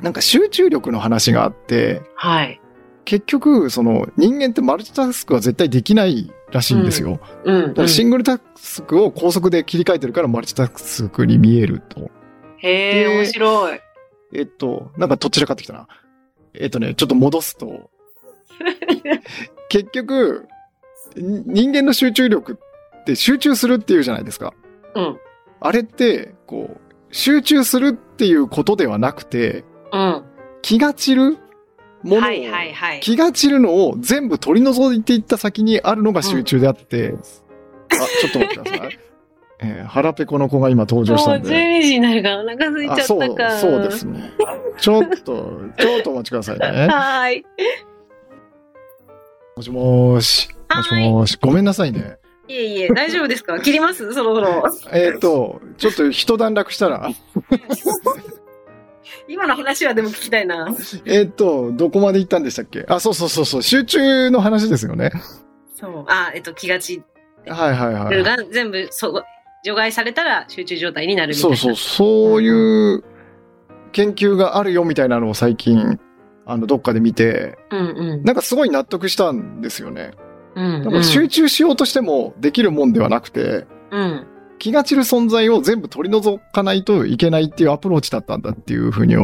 [0.01, 2.61] なんか集中力の話があって、はい。
[3.05, 7.19] 結局、その、人間ってマルチタスクは絶対できないらしいんですよ。
[7.45, 12.11] うん、だからシングルタスクを高速で切り替えてるからマルチタスクに見えると。
[12.59, 13.81] へえ、で面白い。
[14.35, 15.89] えっと、なんかどちらかってきたな。
[16.55, 17.91] えっとね、ちょっと戻すと、
[19.69, 20.52] 結局、に
[21.17, 22.59] 人間の集中力
[23.01, 24.55] って集中するっていうじゃないですか。
[24.95, 25.19] うん。
[25.61, 30.25] あれって、こう、集中するっていうことではなくて、うん。
[30.63, 31.39] 気が散る
[32.03, 33.01] ものを、はいはいはい。
[33.01, 37.15] 気が散るのを全部取り除いていった先にあるのが集中であって、
[37.91, 38.99] あ、ちょっと待ってください。
[39.65, 41.51] えー腹ペコの子が今登場しもうたんで。
[41.51, 44.33] 12時になるからお腹空いちゃあ、ったそうか。、そうですね。
[44.77, 46.67] ちょっと、ちょっとお待ちくださいね。
[46.91, 47.45] はーい。
[49.57, 50.49] もしもーし。
[50.77, 51.39] もしもーし。
[51.41, 52.19] ごめんなさいね。
[52.49, 53.59] いえいえ、大丈夫ですか？
[53.61, 54.13] 切ります？
[54.13, 54.65] そろそろ。
[54.93, 57.09] えっ、と、ちょっと一段落したら、
[59.29, 60.69] 今の話はでも聞きたいな。
[61.05, 62.85] えっと、どこまで行ったんでしたっけ？
[62.89, 65.11] あ、そうそうそうそう、集中の話ですよね。
[65.75, 66.05] そう。
[66.09, 67.03] あ、えっと、気がち
[67.47, 68.23] はいはいはい。
[68.23, 69.25] が全部、そう、
[69.65, 71.57] 除外されたら集中状態になるみたいな。
[71.57, 73.05] そうそう、そういう
[73.93, 75.99] 研究があるよみたいなのを最近、
[76.47, 78.25] あの、どっかで見て、うんうん。
[78.25, 80.13] なんかすごい納得したんですよね。
[80.55, 84.27] うん、だから集中しようとしてもできるもんではなくて、うん。
[84.59, 89.17] 気が散る存在を全部取り除かないといけないっていうアプローチだったんだっていうふうに、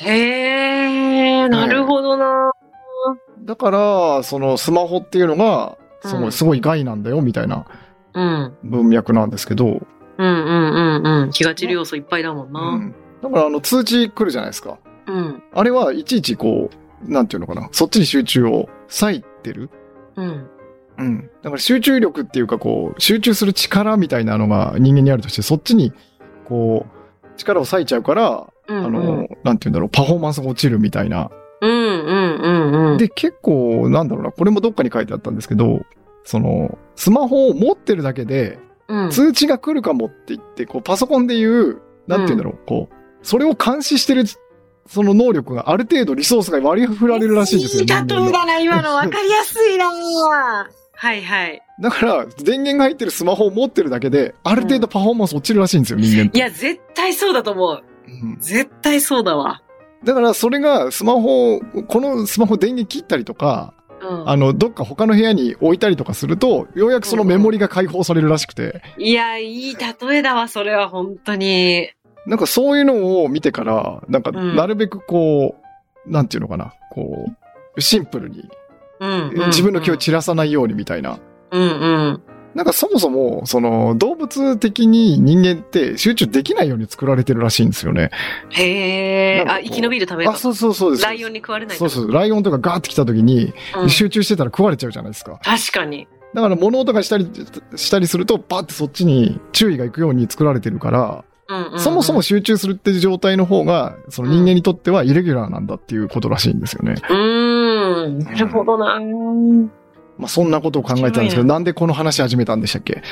[0.00, 2.50] へえ、なるほどな。
[3.42, 7.66] だから、そのスマホっていうのが、そうんのすごい害なんだよみたいな
[8.14, 8.52] うん。
[8.64, 9.80] 文脈なんですけど、うん
[10.18, 11.30] うんうんうん。
[11.30, 12.76] 気が散る要素いっぱいだもんうな。
[12.76, 12.94] ん。
[13.22, 14.78] だからあの通知来るじゃないですか。
[15.06, 15.42] うん。
[15.52, 16.70] あれはいちいちこ
[17.06, 19.70] う、なんていうのかな、そっちに集中を割いてる？
[20.16, 20.48] うん。
[20.98, 21.30] うん。
[21.42, 25.92] だから集中力っていうかこう、集中する力みたいなのが人間にあるとして、そっちに、
[26.44, 28.76] こう、力を割いちゃうから、うん。
[28.84, 31.30] あの、なんていうんだろう、パフォーマンスが落ちるみたいな。
[31.60, 32.98] うんうんうんうん。
[32.98, 35.82] で、結構、なんだろうな、これもどっかに書いてあったんですけど、
[36.24, 44.24] その、スマホを持ってるだけで、うん、通知が来るかもって言って、こう、パソコンで言う、なんていうんだろう、こう、それを監視してる
[44.86, 47.82] その能力がある程度リソースが割り振られるらしいんですよ。
[47.82, 48.94] いい例えだな、今の。
[48.94, 49.86] わかりやすいな。
[50.96, 51.62] はいはい。
[51.80, 56.38] だから、電源が入ってるスマホを持ってるだけで、ある程度パフォーマンス落ちるらしいんですよ、人間って。
[56.38, 57.82] いや、絶対そうだと思う。
[58.06, 59.62] うん絶対そうだわ。
[60.04, 64.28] だから、それがスマホ、このスマホ電源切ったりとか、うん。
[64.28, 71.90] あの、どっか他の部屋に置いたりとかすると、ようやくそのメモリが解放されるらしくて、いや、いい例えだわ、それは本当に。
[72.26, 75.56] なんかそういうのを見てから、なんか、うんなるべくこ
[76.06, 77.26] う、なんていうのかな、こ
[77.76, 78.48] う、シンプルに、
[79.00, 79.46] うん、うん。
[79.48, 81.18] 自分の気を散らさないようにみたいな。
[81.50, 81.66] うんう
[82.12, 82.22] ん。
[82.54, 88.10] なんかそもそも、その、動物的に人間って集中できないように作られてるらしいんですよね。
[88.50, 89.44] へえ。
[89.46, 90.36] あ、生き延びるためあ、か。
[90.36, 91.02] そうそうそうです。
[91.02, 92.12] ライオンに食われないそうそう。
[92.12, 95.40] ライオンとかガーって来た時に、うん集中してたら食われちゃうじゃないですか。
[95.42, 96.06] 確かに。
[96.32, 97.28] だから物音がしたり、
[97.76, 101.24] したりすると、パってそっちに注意がいくように作られてるから、
[101.56, 106.94] うんうんうんそもそも集中するって状態の方が、その人間にとってはイレギュラーなんだっていうことらしいんですよね。
[107.08, 108.18] うーん。
[108.18, 109.00] なるほどな。
[110.18, 113.02] まあそんなことを考えてたんですけど、なんでこの話始めたんでしたっけ？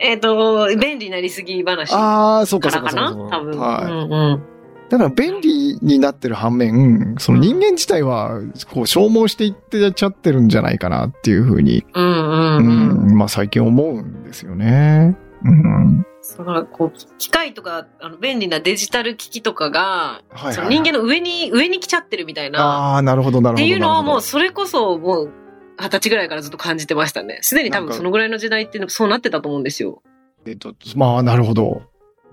[0.00, 3.38] えっ、と、便利なりすぎ話かああ、そうかそうらかかそうか。
[3.38, 3.38] な？
[3.38, 3.58] 多分。
[3.58, 3.84] はい。
[3.84, 4.42] うんうん。
[4.90, 13.12] だから便利になってる反面、その人間自体は、こう消耗していってちゃってるんじゃないかなっていうふうに、うんう。
[13.12, 15.16] ん、まあ最近思うんですよね。
[15.44, 16.04] うん。
[16.38, 20.78] だから、こう、機械とか、あの、便利なデジタル機器とかが、はい、そはい。
[20.78, 22.60] の人間の上に、上に来ちゃってるみたいな。
[22.60, 23.64] ああ、なるほど、なるほど。
[23.64, 25.32] っていうのはもう、それこそもう、
[25.78, 27.38] 二十歳ぐらいからずっと感じてましたね。
[27.42, 30.02] すでに多分そのぐらいの時代っていうのそうなってたと思うんですよ。
[30.44, 31.82] どえっと、まあ、なるほど。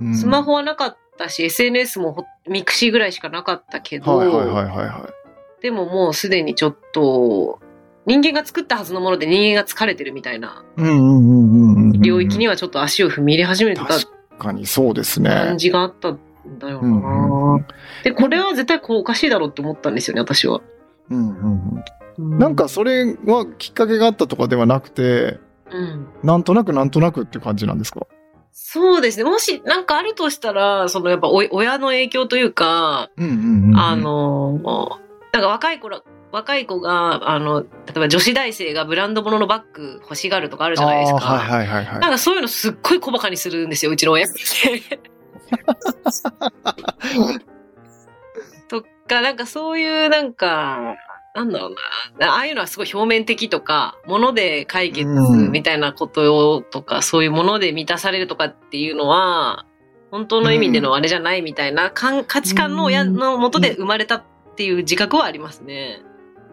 [0.02, 5.62] うんスマホはなかったし、SNS もほ mixi ぐらいしかなかったけど、はいはいはいはいはい。
[5.62, 7.60] でももうすでにちょっと、
[8.10, 10.65] 人間が作ったはずのもので人間が疲れてるみたいな。
[12.00, 14.08] 領域にはちょっと足を踏み入れ始めてた確
[14.39, 15.58] かにそうですね感。
[15.60, 16.19] じがあったん
[16.58, 17.65] だよな、うんうん
[18.04, 20.62] で、これは絶対こうおかしいだろうって思ったんですよね、私は。
[21.12, 21.84] うんうん
[22.17, 22.39] うん。
[22.39, 26.08] なんかそれはきっかけがあったとかではなくて、うん。
[26.24, 28.08] なんとなくなんとなくって感じなんですか？
[28.52, 29.24] そうですね。
[29.24, 33.36] もし、なんかあるとしたら、そのやっぱお親の影響というか、うんうんう
[33.67, 33.78] んうん。
[33.78, 34.60] あ、の、
[35.32, 41.20] なんか若い頃、若い子が、あの、例えば女子大生がブランド物のバッグ欲しがるとかあるじゃないですか。
[41.20, 42.00] はいはいはいはい。
[42.00, 44.39] なんかそういうのすっごい小馬鹿にするんですよ、うちの親って。
[48.70, 50.96] とか、なんかそういうなんか、
[51.34, 51.76] なんだろう
[52.20, 52.34] な。
[52.34, 59.65] ああいうのはすごい表面的とか、物で解決みたいなこととか、そういうもので満たされるとかっていうのは、
[60.12, 64.24] 本当の意味でのあれじゃないみたいなかん価値観の親のもとで生まれたっ
[64.56, 66.02] ていう自覚はありますね。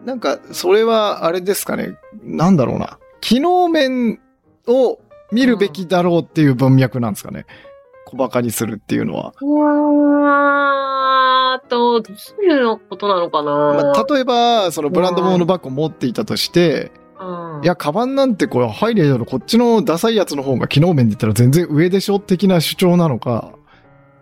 [0.05, 1.95] なんか、それはあれですかね。
[2.23, 2.97] なんだろうな。
[3.21, 4.19] 機能面
[4.67, 4.99] を
[5.31, 7.45] 見るべきだろうっていう文脈なんですかね。
[8.05, 9.33] 小馬鹿にするっていうのは。
[9.41, 23.51] うわーと、どういうことなのかな、まあ、例えば、そのブランド物のバッグを持っていたとして、うんいや、カバンなんてこれ、ハイレードのこっちのダサいやつの方が機能面で言ったら全然上でしょ的な主張なのか。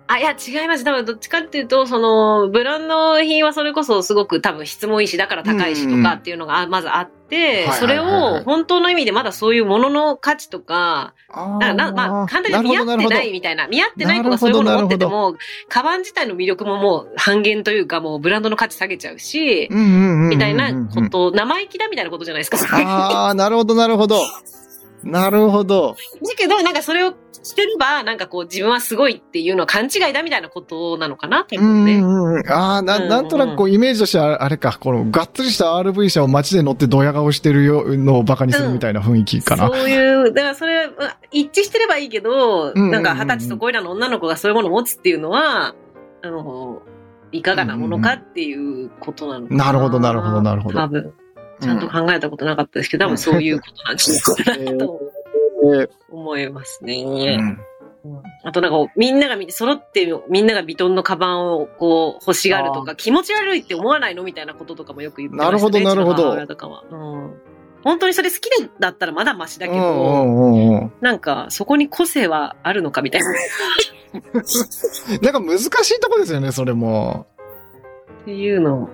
[0.07, 0.83] あ、いや、違います。
[0.83, 15.35] 多分、どっちかっていうと、その、ブランド品はそれこそすごく多分質もいいし、だから高いしとかっていうのがあまずあって、それを本当の意味でまだそういうものの価値とか、あなんかなまあ、簡単に見合ってないみたいな、見合ってない子がそういうものを持ってても、
[15.69, 22.77] カバン自体の魅力ももう半減というか、もうブランドの価値下げちゃうし、みたいなこと、生意気だみたいなことじゃないですか。
[22.77, 24.21] ああ、なるほど、なるほど。
[25.03, 25.95] なるほど。
[26.21, 27.13] だけど、なんかそれを
[27.45, 31.57] してれば、なんかこう自分はすごいっていうのは勘違いだみたいなことなのかな、ね。
[31.57, 32.51] うんうん。
[32.51, 39.67] ああ、な、なんとなくこう、イメージとしては、あれか、この、がっつりした RV 車を街で乗ってドヤ顔してるよのをバカにするみたいな雰囲気かな。
[39.67, 42.73] そういう、だからそれは、まあ一致してればいいけど、うん。
[42.73, 42.85] うん。
[42.85, 42.91] うん。
[42.91, 43.03] なん。
[43.03, 45.75] か二十歳そこいらの女の子がそういうものを持つっていうのは、
[46.23, 46.81] あの、
[47.31, 49.65] いかがなものかっていうことなのかな。
[49.65, 51.13] なるほどなるほどなるほど多分、
[51.59, 51.79] ちゃん。
[51.79, 53.97] と考えたことなかったですけど、多分そういうことなん。
[53.97, 54.13] じゃ
[54.55, 55.14] ないかなとえ
[56.11, 57.37] 思いますーね。
[57.39, 57.59] うん
[58.43, 65.51] あとなんか、みんながみ、揃ってみんながビトンのカバンをこう欲しがるとあか、気持ち悪いって思わないのみたいなこととかもよく言ってましたね。
[65.51, 66.83] なるほどなるほどとかは。
[66.89, 67.33] うん。
[67.83, 70.93] 本当にそれ好きでだったらまだマシだけど、うんうんうんうん。
[71.01, 73.27] なんか、そこに個性はあるのかみたいな。
[75.21, 77.25] なんか難しいとこですよね、それも。
[78.21, 78.89] っていうのを。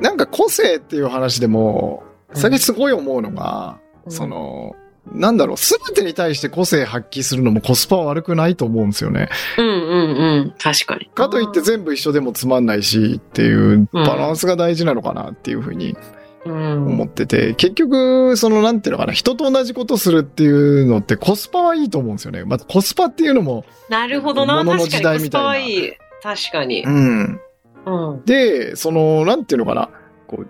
[0.00, 2.02] なんか個性っていう話でも、
[2.32, 4.74] 最近すごい思うのが、うんその、
[5.12, 9.28] なんだろう、すべてに対して個性発揮するのもコスパは悪くないと思うんですよね。
[9.56, 10.54] うんうんうん。
[10.58, 11.06] 確かに。
[11.14, 15.96] かといって全部一緒でもつまんないしっていうバランスが大事なのかなっていうふうに
[16.44, 16.86] うん。
[16.86, 22.44] 思ってて、結局、そのなんていうのかな、人と同じことするっていうのってコスパはいいと思うんですよね。
[22.44, 24.62] まあ、コスパっていうのも、なるほどな。
[24.62, 25.92] 物の時確かにコス代みたいなパはいい。
[26.22, 26.88] 確かにう。
[26.90, 27.40] ん。
[27.86, 28.24] うん。
[28.24, 29.90] で、その、なんていうのかな、
[30.26, 30.46] こう、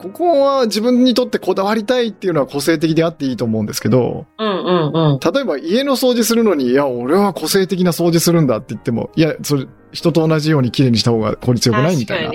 [0.00, 5.20] ここは自分にとってこだわりたいっていうのは個性的であっていいと思うんですけど、うんうんうん。
[5.20, 12.32] 例えば家の掃除するのに、いや、俺は個性的な掃除するんだって言っても、いや、それ、人と同じように綺麗にした方が効率よくないみたいな。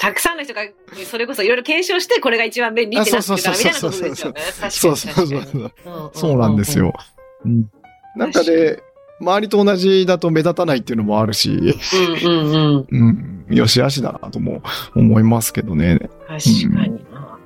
[0.00, 0.62] たくさんの人が、
[1.08, 4.40] それこそいろいろ検証して、これが一番便利ってなってるから、みたいなことですよね。
[4.70, 6.10] そうそうそうそう。
[6.14, 6.78] そうなんです。
[6.78, 6.94] よ。
[7.44, 7.70] うん。
[8.16, 8.82] なんかで、
[9.20, 12.86] 周りと同じだと目立たないっていうのもあるし、うんうんうん。
[12.90, 14.62] うん、よしあしだなとも
[14.94, 15.98] 思いますけどね。
[16.26, 17.38] 確かにな。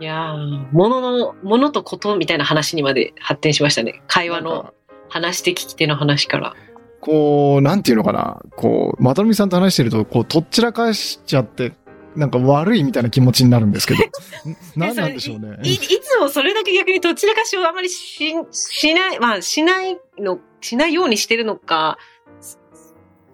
[0.00, 4.02] いやー、物の、物とことみたいな話にまで発展しましたね。
[4.06, 4.72] 会話の
[5.08, 6.54] 話し手聞き手の話から。
[7.00, 8.40] こう、なんていうのかな。
[8.56, 11.72] こう、またるみさんと話してると、こう、とっちらかしちゃって、
[12.16, 14.00] なんか悪いみたいな気持ちになるんですけど。
[14.76, 15.58] 何なんでしょうね。
[15.62, 21.98] い、いつもそれだけ逆にどちらかしをあまりし、しない、まあ、しないの、しないようにしてるのか、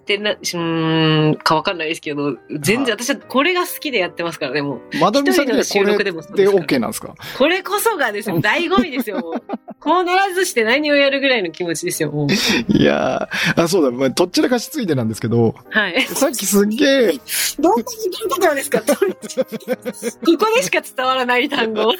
[0.05, 4.99] ってな、うーん、かわかんないですけど、全然私はこれが好きでやってますからね、もう。
[5.01, 7.15] またるみさんの収録れでもそうでですから OK なんですか？
[7.39, 9.43] これこそがですよ、醍醐味ですよ、もう。
[9.81, 12.29] こうならずして何をやるぐらいの気持ちですよ、もう。
[12.73, 16.03] いやー、あ、そうだ、まあ、とっちらかしついてなんですけど、はい。
[16.03, 17.13] さっきすっげえ、
[17.59, 18.81] どんな時間か？
[18.81, 20.27] ったですか？
[20.27, 21.93] ここでしか伝わらない単語。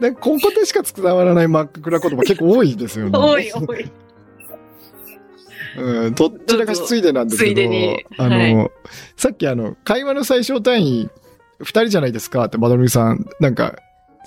[0.00, 3.18] なんかここでしか伝わらない真っ暗言葉結構多いですよね。
[3.18, 3.90] 多い、多い。
[5.76, 8.70] うん、とっちらかしついでなんですけど、ついでにあの、はい。
[9.16, 11.10] さっきあの、会話の最小単位、
[11.60, 13.76] 二人じゃないですかって、まどろみさん、なんか、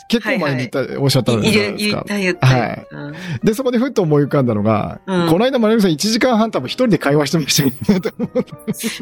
[0.07, 1.95] 結構前に言った、おっしゃったじゃない言ですか。
[1.95, 2.47] 言った、言った。
[2.47, 7.75] はいうんで、そこでふっと思い浮かんだのが、うんこの間まどろみさん1時間半多分一人で会話してましたよね。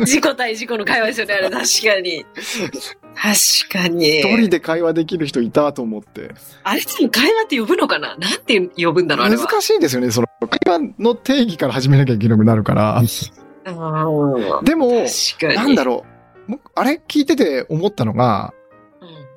[0.05, 2.25] 事故対事故の会話ですよね、あれ、確かに。
[3.15, 3.37] 確
[3.71, 4.19] かに。
[4.19, 6.31] 一人で会話できる人いたと思って。
[6.63, 8.15] あれ、会話って呼ぶのかな？
[8.17, 9.45] なんて呼ぶんだろう、あれは。
[9.45, 10.11] 難しいんですよね。
[10.11, 12.99] その、会話の定義から始めなきゃいけなくなるから。
[12.99, 13.07] うん
[14.63, 15.05] でも。
[15.41, 16.05] なんだろ
[16.47, 16.51] う。
[16.51, 18.53] 僕あれ聞いてて思ったのが、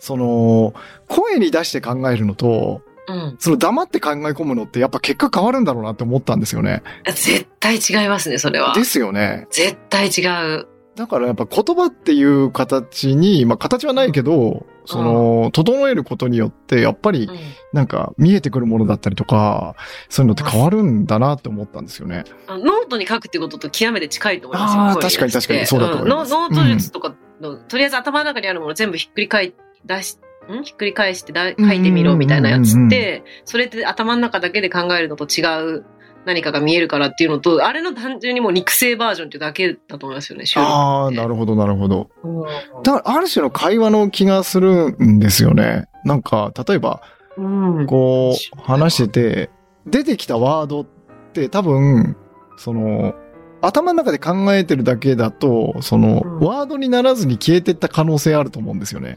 [0.03, 0.75] その、
[1.07, 3.15] 声に出して考えるのと、うん。
[3.15, 3.37] うん。
[3.39, 6.83] その黙って考え込むのってやっぱ結果変わるんだろうなって思ったんですよね。
[7.05, 8.75] 絶対違いますね、それは。
[8.75, 9.47] ですよね。
[9.53, 10.67] 絶対違う。
[10.97, 17.37] だからやっぱ言葉っていう形に、まあ形はないけど、その、整えることによって、やっぱりうん
[17.73, 19.77] なんか見えてくるものだったりとか、
[20.09, 22.25] そういうのって変わるんだなって思ったんですよね。
[22.49, 24.83] あノートに書くってことと極めて近いと思いますよ。
[24.83, 30.19] あー声に出して確かに確かにそうだと思いますんノノート術とかの、とりあえず頭の中にあるもの全部ひっくり返出し、
[30.51, 30.63] ん？
[30.63, 35.43] ひっくり返してだ書いてみろみたいなやつって、それって頭の中だけで考えるのと違
[35.77, 35.85] う
[36.25, 42.11] 何かが見えるからっていうのと、あれの単純にもう肉声バージョンっていうだけだと思いますよね、ああ、なるほどなるほど。
[42.23, 42.43] うん
[42.83, 45.87] だからある種の会話の気がするんですよね。
[46.05, 47.03] なんか、例えば、
[47.37, 47.43] う
[47.83, 47.87] ん。
[47.87, 49.51] こう、話してて、
[49.87, 50.87] 出てきたワードっ
[51.33, 52.17] て多分、
[52.57, 53.15] その、
[53.61, 59.17] 頭の中で考えてるだけだと、その、うんワードにならずに消えてった可能性あると思うんですよね。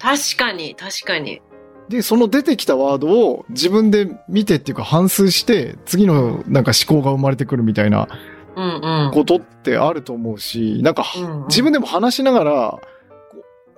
[0.00, 1.40] 確かに、確かに。
[1.88, 8.08] で、その出てきたワードを自分で見てっていうか反数して、次のなんか思考が生まれてくるみたいな
[8.56, 9.10] うんうん。
[9.12, 12.78] ことってあると思うし、なんか、うんうん自分でも話しながら、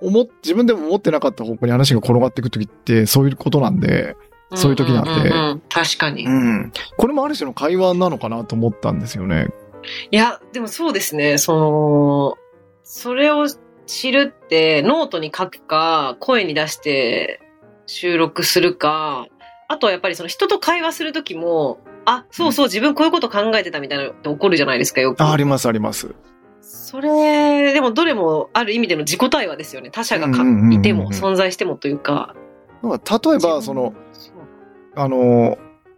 [0.01, 4.15] 思っ、自分でも思ってなかった方向に話が転がっていくときってそういうことなんで、
[4.53, 6.25] そういう時なんでうううん確かに。
[6.25, 6.71] うん。
[6.97, 9.47] これもある種の会話なのかなと思ったんですよね。
[10.11, 12.37] いや、でもそうですね、その、
[12.83, 13.47] それを
[13.85, 17.41] 知るって、ノートに書くか、声に出して
[17.85, 19.27] 収録するか、
[19.67, 25.21] あとはやっぱりその人と会話するときも、あ、そうそう、自分こういうこと考えてたみたいなのって起こるじゃないですか、よく。
[25.21, 26.13] あ、ありますあります。
[26.61, 29.89] それ、でもどれもある意味での自己対話ですよね。
[29.89, 32.35] 他者がいても、存在してもというか。
[32.83, 32.89] 例
[33.35, 33.93] えば、その、、
[34.95, 35.57] あの、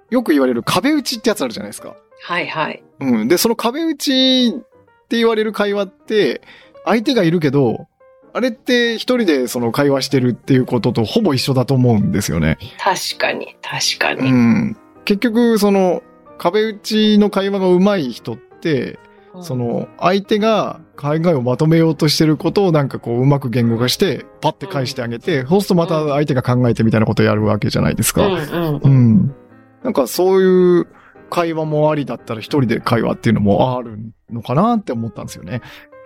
[0.09, 1.95] よく言われる壁打ちってやつあるじゃないですか。
[2.23, 2.83] はいはい。
[2.99, 3.27] うん。
[3.27, 6.41] で、その壁打ちって言われる会話って、
[6.85, 7.87] 相手がいるけど、
[8.33, 12.57] あれって一人でその会話してるっていうこととほぼ一緒だと思うんですよね。
[12.77, 14.31] 確かに、確かうに。
[14.31, 14.77] ん。
[15.05, 16.03] 結局、その、
[16.37, 18.99] 壁打ちの会話が上手い人って、
[19.41, 28.27] その、相手が考えをまとめようとしてることをなんかこう、うまく言語化して、パッて返してあげて、そうするとまた相手が考えてみたいなことをやるわけじゃないですか。
[28.27, 29.13] うんうんううん。
[29.13, 29.35] ん。
[29.83, 30.87] なんかそういう
[31.29, 33.99] 会話もありだったら一人で会話っていうのもある
[34.31, 35.61] のかなって思ったんですよね。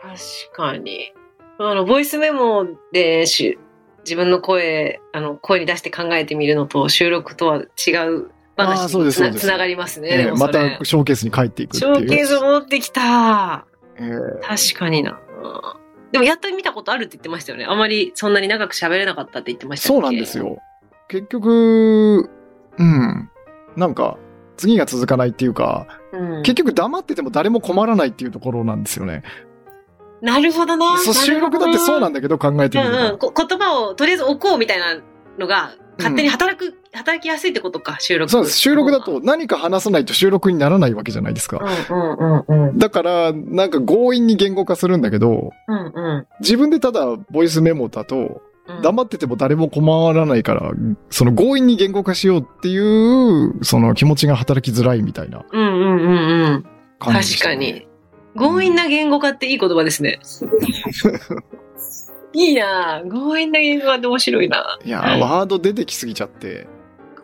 [0.09, 1.13] 確かに。
[1.59, 3.59] あの、ボイスメモでし
[4.03, 10.27] 自分の声、あの、声に出して考えてみるのと収録とは違う話につなつながりますね。
[10.27, 11.95] えーまたショーケースに帰っていくっていう。
[11.95, 13.65] ショーケース持ってきた。
[13.97, 15.11] えー確かにな。
[15.11, 15.79] うん
[16.11, 17.65] でもやっと見たことあるって言ってましたよね。
[17.65, 20.39] あまりそんなに長く喋れなかったって言ってましたそうなんです。
[20.39, 20.57] よ。
[21.07, 22.29] 結局、
[22.77, 23.29] うん。
[23.75, 24.17] なんか、
[24.57, 29.23] 次が続かないっていうか、うん、結局黙ってても誰も困らないっていうところなんですよね。
[30.21, 30.97] なるほどな。
[30.97, 32.97] そう収録だってそうなんだだけど考えてみれば。
[32.97, 33.17] うんうん。
[33.17, 35.01] こ言葉をとりあえず置こうみたいな
[35.39, 38.31] のが、勝手に働く、働きやすいってことか、収録。
[38.31, 38.57] そうです。
[38.57, 41.59] 収録だと何か話さないと収録にならないわけじゃないですか。
[41.89, 42.77] うんうんうんうん。
[42.77, 48.81] だから、なんか強引に言語化するんだけど、うんうん自分でただボイスメモだと、うん。
[48.81, 50.71] 黙ってても誰も困らないから、
[51.09, 56.65] その強引に言語化しようっていう、その気持ちが働きづらいみたいなうんうんうんうん。
[56.99, 57.88] 確かに。
[58.39, 60.19] 強引な言語化っていい言葉ですね。
[62.33, 64.79] いいなぁ強引な言語化って面白いな。
[64.83, 66.67] いや、はいワード出てきすぎちゃって。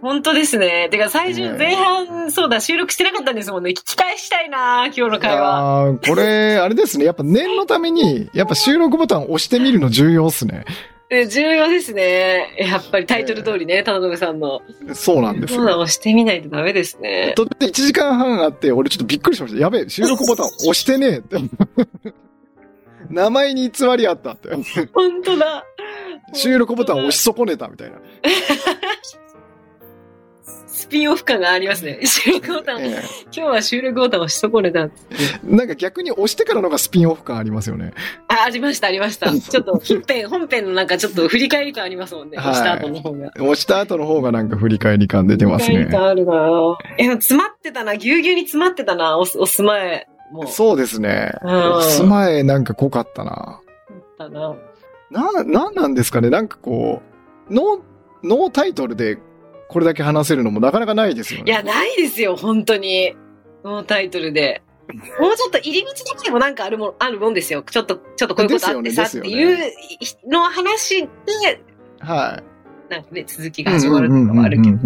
[0.02, 0.88] 本当ですね。
[0.92, 3.72] てか最初、ね前半、そうだ、収録してなかったんですもんね。
[3.72, 5.98] 聞き返したいなぁ今日のい会話。
[6.08, 7.06] これ、あれですね。
[7.06, 10.66] やっぱ念のために、やっぱ収録ボタン押してみるの重要っすね。
[11.22, 12.56] え重要ですね。
[12.58, 14.62] やっぱりタイトル通りね、田辺さんの。
[14.94, 15.60] そうなんですよ。
[15.60, 17.34] そうだ、押してみないとダメですね。
[17.36, 19.60] とって1時間半あって、俺ちょっとびっくりしました。
[19.60, 21.38] やべえ、収録ボタン押してねえって。
[23.10, 24.50] 名前に偽りあったって。
[24.94, 25.64] 本当だ。
[26.34, 27.98] 収録ボタン押し損ねたみたいな。
[30.76, 32.02] スピンオフ感がありますね。
[32.04, 34.82] 収録ボタン、え今日は収録ボタン押し損ねた。
[34.82, 34.90] え
[35.42, 37.94] なんか逆に押してからのがスピンオフ感ありますよね。
[38.28, 39.32] あ、ありました、ありました。
[39.32, 42.38] ちょっと本編、本編のなんかちょっと振り返り感ありますもんね。
[42.38, 43.32] はい押した後の方が。
[43.36, 45.98] 押した後の方がなんか振り返り感出てますね振り返り。
[45.98, 47.96] 感あるなぁえ、詰まってたな。
[47.96, 49.18] ぎゅうぎゅうに詰まってたな。
[49.18, 50.08] 押す、押す前。
[50.34, 50.48] もう。
[50.48, 51.32] そうですね。
[51.42, 53.62] うん押す前なんか濃かったな。
[54.20, 54.56] だな。
[55.10, 57.02] な、なんなんですかねなんかこ
[57.50, 57.80] う、ノー、
[58.24, 59.18] ノータイトルで
[59.68, 61.52] これだけ話せるのもなかなかないですよね。
[61.52, 63.16] いや、ないですよ、本当に。
[63.64, 64.62] ノータイトルで。
[65.20, 67.64] もうちょっと入り口だけでもなんかあるもん、あるもんですよ。
[67.64, 69.72] ちょっと、ちょっとこういうことあってさってですよねいう
[70.30, 71.10] の話で、
[72.00, 72.42] は
[72.90, 72.92] い。
[72.94, 74.78] なんかね、続きが始まるのもあるけど、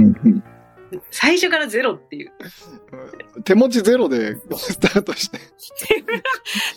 [1.12, 2.32] 最初からゼロっていう。
[2.42, 5.40] うん手持ちゼロでスタートして、
[5.88, 6.22] 手ぶら、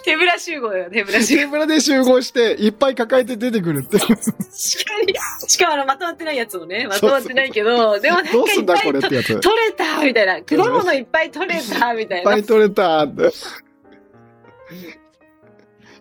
[0.04, 1.40] 手ぶら集合だよ、手ぶら集合。
[1.40, 3.98] テーブルで集合して、いっぱい抱えて出てくるって。
[3.98, 9.30] しかも、しかもあの、まとまってないやつをね、まとまってないけど、でもなんかどうすんだこれってやつ。
[9.30, 10.42] いっ取れたみたいな。
[10.42, 12.30] 果物いっぱい取れたみたいな。
[12.30, 13.30] ぱい取れたって。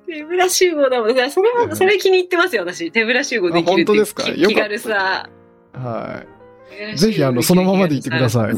[0.08, 1.32] 手ぶら集合だもん。
[1.32, 2.92] それも、それ気に入ってますよ、私。
[2.92, 4.24] 手ぶら集合できるって本当ですか？
[4.24, 5.30] 気軽さ。
[5.74, 6.28] はい。
[6.96, 8.54] ぜひ、あの、そのままで言ってください。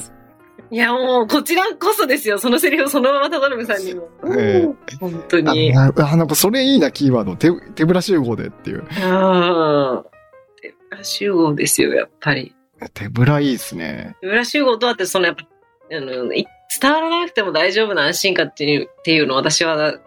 [0.71, 2.39] いや、もう、こちらこそですよ。
[2.39, 4.09] そのセリフをそのまま高信さんにも。
[4.37, 4.67] え
[4.99, 5.77] 本当に。
[5.77, 7.35] あ、あなんかそれいいな、キーワード。
[7.35, 8.83] 手、手ぶら集合でっていう。
[9.03, 10.05] ああ。
[10.61, 12.55] 手ぶら集合ですよ、やっぱり。
[12.93, 14.15] 手ぶらいいですね。
[14.21, 15.43] 手ぶら集合とあって、そのやっぱ、
[15.95, 16.45] あの、い
[16.81, 19.99] 伝わらなくても大丈夫な安心感っていう、っていうのを私は、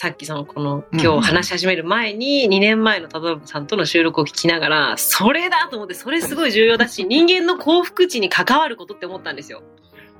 [0.00, 9.60] さっきその、この、今日話し始める前に、2年前の忠信さんとの収録を聞きながら、それだと思って、それすごい重要だし、 人間の幸福値に関わることって思ったんですよ。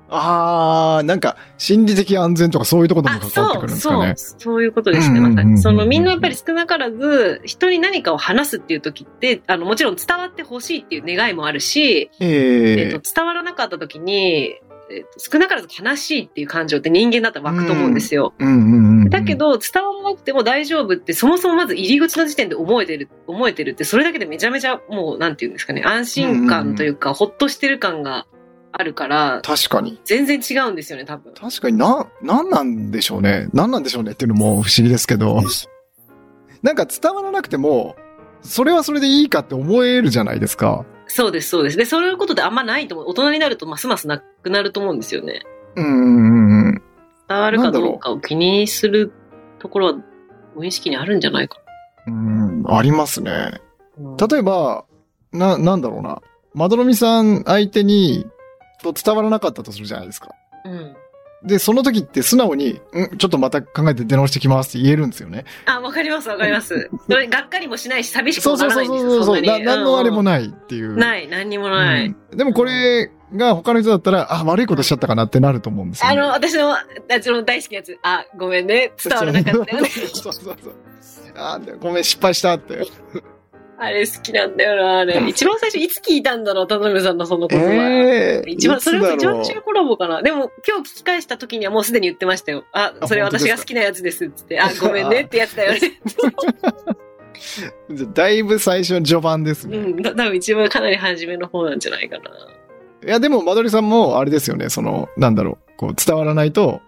[0.09, 4.41] あー、なんか、心理的安全とかそういうところあ、も関わってくるんですかねそう、。
[4.41, 5.20] そういうことですね。
[5.20, 5.59] まさに。
[5.59, 14.57] その、みんなやっぱり少なからず、人に何かを話すっていう時って、あの、もちろん伝わってほしいっていう願いもあるし、ええっと、伝わらなかった時に、
[14.91, 18.34] えっと、少なからず悲しいっていう感情って人間だったら湧くと思うんですよ。
[19.11, 28.26] だけ、ど、伝わらなくても大丈夫って、そもそもまず入り口の時点で思えてる、思えてるって、それだけでめちゃめちゃ、もう、なんていうんですかね、安心感というか、ほっとしてる感が
[28.72, 30.01] あるから、確かに。
[30.05, 31.32] 全然違うんですよね、多分。
[31.34, 33.49] 確かにな、なんなんでしょうね。
[33.53, 35.43] なんなんでしょうねっていうのも不思議ですけど。
[36.62, 37.97] なんか伝わらなくても、
[38.43, 40.84] それはそれでいいかって思えるじゃないですか。
[41.09, 41.76] そうです、そうです。
[41.76, 43.09] で、そういうことであんまないと思う。
[43.09, 45.42] 大人になるとますますなくなると思うんですよね。
[45.74, 46.82] うんうんうん。
[47.28, 49.12] 伝わるかどうかを気にする
[49.59, 49.94] ところは
[50.54, 51.59] 無意識にあるんじゃないか
[52.06, 53.61] うん、ありますね。
[53.98, 54.26] な。
[54.26, 54.84] 例えば、
[55.32, 56.22] な、なんだろうな。
[56.54, 58.26] まどろみさん相手に、
[58.82, 60.30] と伝わらなかったとするじゃないですか。
[60.64, 60.96] うん。
[61.43, 65.45] で、その時って素直に、んちょっとまた考えて出直してきますって言えるんですよね。
[65.66, 66.91] あ、わかります、わかります。
[67.09, 69.43] それ、がっかりもしないし、寂しくもならないんですよ、そうそうそう。
[69.43, 69.64] な、そんなに。
[69.64, 70.24] なんのあれもい。
[70.24, 70.97] ないっていう。
[70.97, 72.07] ない、何にもない。
[72.07, 76.18] うんでもこれが他の人だったら、あ、悪いことしちゃったかなってなると思うんですよ、ね。
[76.18, 76.84] あの、私の、あ
[77.20, 77.99] その大好きなやつ。
[78.03, 78.93] あ、ごめんね。
[79.03, 79.89] 伝わらなかったよね。
[80.12, 80.74] そうそうそう。
[81.36, 82.86] あでごめん、失敗したって。
[83.81, 85.22] あれ好きなんだよな、あれ。
[85.29, 87.66] 一番最初、いつ聞いたんだろう、田辺さんのその言葉。
[87.66, 90.20] ええ一番、それは一番中コラボかな。
[90.20, 92.64] でも、今日聞き返した時にはもうすでに言ってましたよ。
[92.72, 94.31] あ、それ私が好きなやつです。
[94.31, 94.61] つって。
[94.61, 95.81] あ、ごめんねってやつだよね。
[98.14, 99.79] だいぶ最初の序盤ですね。
[99.79, 100.03] うん。
[100.03, 102.31] た多分一番かなり初めの方なんじゃないかな。
[103.07, 106.88] いや、でも、まどりさんも、あれですよね、その、なんだろう、こう、伝わらないと、うん。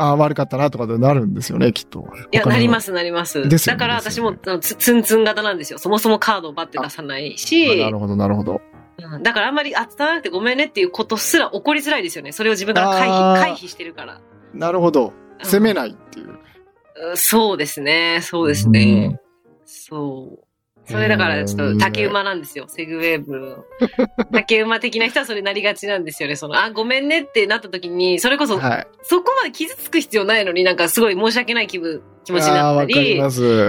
[0.00, 2.06] ああ、悪かったなとかでなるんですよね、きっと。。
[2.32, 3.46] いや、なりますす、なります。
[3.48, 5.78] ですよねだから私も、あのツツンツン型なんですよ。
[5.78, 8.54] そもそもカードをバッて出さないしな、るほど、なるほど。
[8.54, 12.32] うんだからあんまり、あ、伝わらなくてごめんねっていうことすら起こりづらいですよね。
[12.32, 14.20] それを自分から回避、回避してるから。
[14.54, 15.08] なるほど。
[15.08, 16.28] うん責めないっていう。
[16.28, 18.20] うんそうですね。
[18.22, 19.18] そうですね。
[19.64, 20.49] そう。
[20.90, 22.66] それだから、ちょっと竹馬なんですよ。
[22.68, 23.64] セグウェーブの。
[24.32, 26.36] 竹馬的な人はそれなりがちなんですよね。
[26.36, 28.86] その、あ、ごめんねってなった時に、それこそ、はい。
[29.02, 33.20] そこまで傷つく必要ないのになんかすごい申し訳ない気分、気持ちになったり。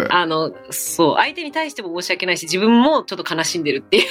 [0.09, 4.05] あの、そう、相手に対しても申し訳ないし、自分もちょっと悲しんでるっていう。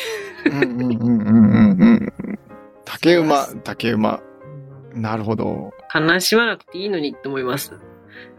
[0.46, 1.84] うんうんうんうんうんう
[2.32, 2.38] ん。
[2.84, 4.20] 竹馬、竹馬。
[4.94, 5.72] なるほど。
[5.94, 7.70] 悲しまなくていいのにって思います。
[7.70, 7.82] だか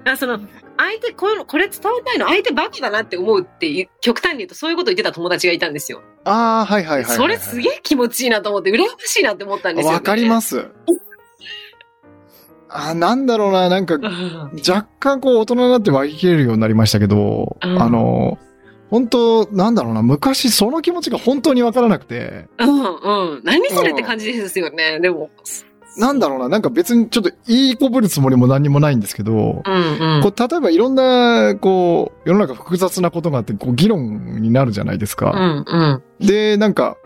[0.03, 0.39] らその、
[0.84, 6.01] 相手、この、これ伝わりたいの、相手バカだなって思うっていう、極端に言うとそういうこと言ってた友達がいたんですよ。
[6.23, 7.17] ああ、はいはいはいはいはい。
[7.17, 9.95] それすげえ気持ちいいなと思って、羨ましいなって思ったんですよ、ね。。
[9.95, 10.67] わかりますす。
[12.73, 18.39] あーなんだろうな、なんか、うん若干こう大人になって割り切れるようになりましたけど、うんあの、
[18.89, 23.41] 本当なんだろうな、昔その気持ちが本当にわからなくて、うんうん。
[23.43, 24.99] 何それって感じですよね。
[24.99, 25.29] でも。
[25.98, 30.22] なんだろうな、なんか別にちょっといいこぶるつもりも何にもないんですけど、うんうん。
[30.24, 35.32] こう例えばいろんな、こう、世の中複雑なことがあって、こう議論になるじゃないですうか。
[35.32, 36.26] んうん。
[36.26, 36.98] で、なんか、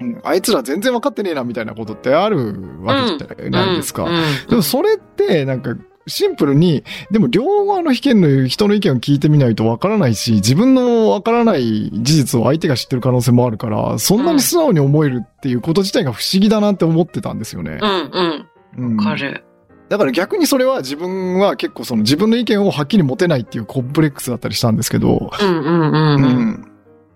[0.00, 4.04] うんあいつら全然分かってねえなみたいなことってあるわけじゃないですか。
[4.04, 5.74] うんうんでもそれって、なんか、
[6.06, 17.86] シンプルに、でも両側の意見の人の意見を聞いてみないとわからないし、自分のわからない事実を相手が知ってる可能性もあるから、そんなに素直に思えるっていうこと自体が不思議だなって思ってたんですよねう。
[17.86, 18.46] んうん
[18.76, 18.96] うん。
[18.96, 19.44] わかる。
[19.88, 26.26] だから逆にそれは自分は結構その自分の意見をはっきり持てないっていうコンプレックスだったりしたんですけど、うんうんうんううん。
[26.50, 26.64] ん。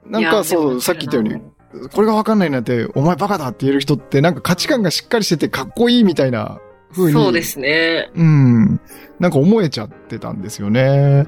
[0.06, 6.60] なんかそう、さっき言ったように、これがわかんないなんて、お前バカだって言える人ってなんか価値観がしっかりしててかっこいいみたいな
[6.92, 7.12] 風に。
[7.12, 8.10] そうですね。
[8.14, 8.80] うん。
[9.18, 11.26] なんか思えちゃってたんですよね。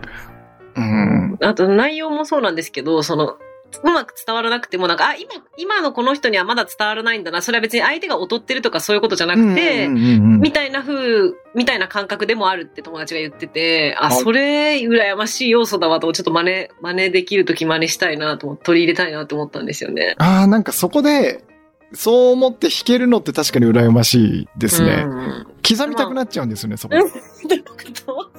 [0.77, 1.39] うん。
[1.41, 3.37] あと内容もそうなんですけど、その、
[3.85, 7.41] うまく伝わらなくても、なんか、あ、今、今のこの人にはまだ伝わらないんだな。
[7.41, 20.17] それは別に相手が劣ってるとかそういうことじゃなくて、みたいな風、みたいな感覚でもあるって友達が言ってて、あ、はいそれ、羨ましい要素だわと、ちょっと真似、真似できるとき真似したいなと思って、取り入れたいなと思ったんですよね。
[20.19, 21.45] ああ、なんかそこで、
[21.93, 25.05] そう思って弾けるのって確かに羨ましいですね。
[25.07, 26.97] うん刻みたくなっちゃうんですよね、そこ。
[26.97, 27.75] うんどういうこ
[28.07, 28.31] と？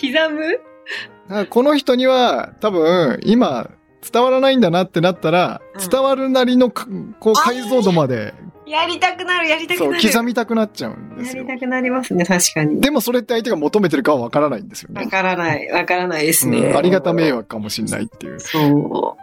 [0.00, 0.30] 刻
[1.28, 1.46] む？
[1.48, 3.70] この人には多分今
[4.10, 6.86] 伝わらないんだなってなったら、うん伝わるなりのか
[7.18, 8.34] こう解像度まで、
[8.66, 10.02] やりたくなる、やりたくそう、なる。
[10.02, 11.60] 刻みたくなっちゃうんですよやり。
[11.60, 12.80] たくなりますね、確かに。
[12.80, 15.08] でもそれって相手が求めてるかはわからないんですよわね。
[15.08, 16.58] からない、わからないですね。
[16.58, 18.40] うんありがた迷惑かもしんないっていう。
[18.40, 19.21] そう。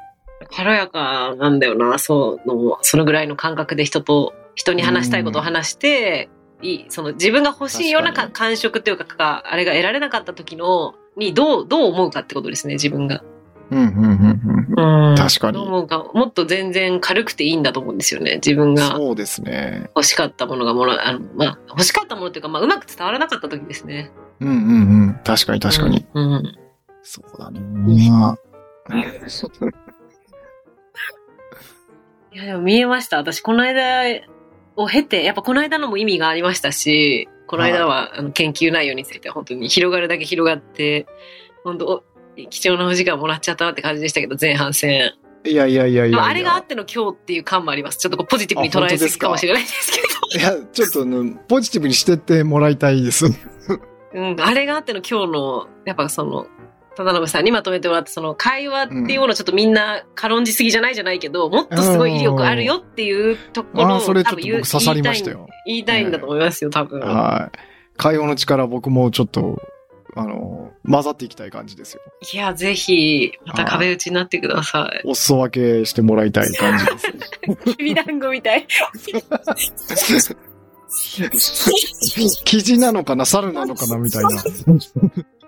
[0.52, 6.30] 軽やかなんだよな、そうの、そのぐらいの感覚で人と、人に話したいことを話して、
[6.62, 13.24] いい、その自分が欲しいような感触っていうか、かあれが得られなかった時の、にどう、どう思うかってことですね、自分が。
[13.72, 15.10] うん、うん、うん、うん。
[15.12, 19.89] うん確かにどう思うか、もっと全然軽くていいんだと思うんですよね、自分がそうですね。
[19.95, 24.12] 欲しかったものがもら、あの、まあ、欲しかったものっていうか、まあ、うまく伝わらなかった時ですね。
[24.39, 24.58] うん、うん、う
[25.12, 25.20] ん。
[25.24, 26.06] 確かに確かに。
[26.14, 26.32] うん。
[26.34, 26.70] うん
[27.02, 27.60] そうだね。
[28.12, 28.38] まあ
[32.32, 33.17] いや、でも見えました。
[33.17, 34.21] 私、この間
[34.75, 41.07] を経て、やっぱこの間のも意味がありましたし、この間は、あの研究内容について本当に広がるだけ広がって、
[41.63, 42.03] 本当、お
[42.49, 45.13] 貴重なお時間もらっちゃったなって感じでしたけど、前半戦。
[45.45, 47.97] いやいやいやいやあれがあっての今日っていう感もあります。
[47.97, 53.30] ちょっとポジティブに捉えすぎかもしれないですけいや、ちょっとね、ポジティブにしてってもらいたいです。
[53.30, 53.39] ど、
[54.13, 56.47] うん、あれがあっての今日の、やっぱその、
[57.00, 65.47] 忠信さんにまとめてもらって、その会話っていうものをちょっとみんな軽んじすぎじゃないじゃないけど、もっとすごい威力あるよっていうところを多分言う僕刺さりましたよ。
[65.66, 67.00] 言いたいんだと思いますよ、多分。
[67.00, 67.58] はい。
[67.97, 69.62] 会話の力僕もちょっと、
[70.16, 72.02] あの、混ざっていきたい感じですよ。
[72.34, 75.08] いや、ぜひ、また壁打ちになってください。
[75.08, 77.58] お裾分けしてもらいたい感じですね。
[77.78, 78.66] きびだんごみたい。
[80.89, 84.30] 生地なのかな猿なのかなみたいな。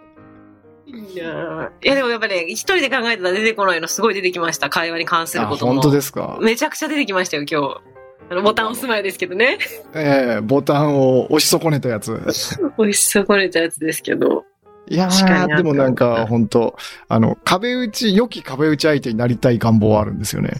[1.13, 4.69] いやーいや、でもやっぱね、一人で考えたら出てこないのすごい出てきました。
[4.69, 5.73] 会話に関するあ、ことも。
[5.73, 6.37] 本当ですか？
[6.41, 7.81] めちゃくちゃ出てきましたよ、今日。
[8.29, 9.57] あのボタン押す前ですけどね。
[9.93, 12.13] ええボタンを押し損ねたやつ。
[12.79, 14.45] 美味し損ねたやつですけど。
[14.87, 16.75] いやー、でもなんか、本当
[17.07, 20.53] あの、壁打ち、良き壁打ち相手になりたい願望はあるんですよね。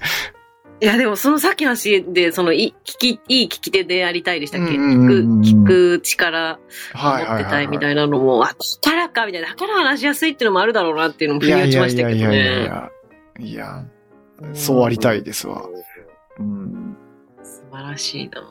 [0.81, 6.59] いや、でもそのさっきの話で、その、い、聞き、いい聞き手でありたいでしたっけ、聞く、聞く力
[6.93, 7.51] はい持ってはいはい、はい。
[7.51, 12.65] たいみたいなのも、あ、力かみたいな、だから話しやすいっていうのもあるだろうなっていうのも腑に落ちましたけどやいやいやいやいね。
[12.65, 12.91] や。
[13.39, 13.85] いや、
[14.53, 15.63] そうありたいですわ。
[16.39, 16.97] うん。
[17.43, 18.41] 素晴らしいな。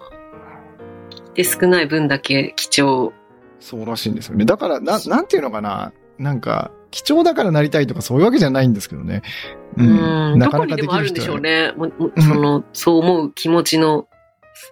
[1.11, 3.13] 聞いて少ない分だけ貴重。
[3.59, 4.45] そうらしいんですよね。
[4.45, 5.93] だから、な、なんていうのかな。
[6.19, 9.23] なんか、貴重だからなりたいとかそういうわけじゃないんですけどね。
[9.77, 10.39] うん。
[10.39, 11.73] どこにででもあるんでしょうはね。
[11.77, 14.09] ももうんその、そう思う気持ちの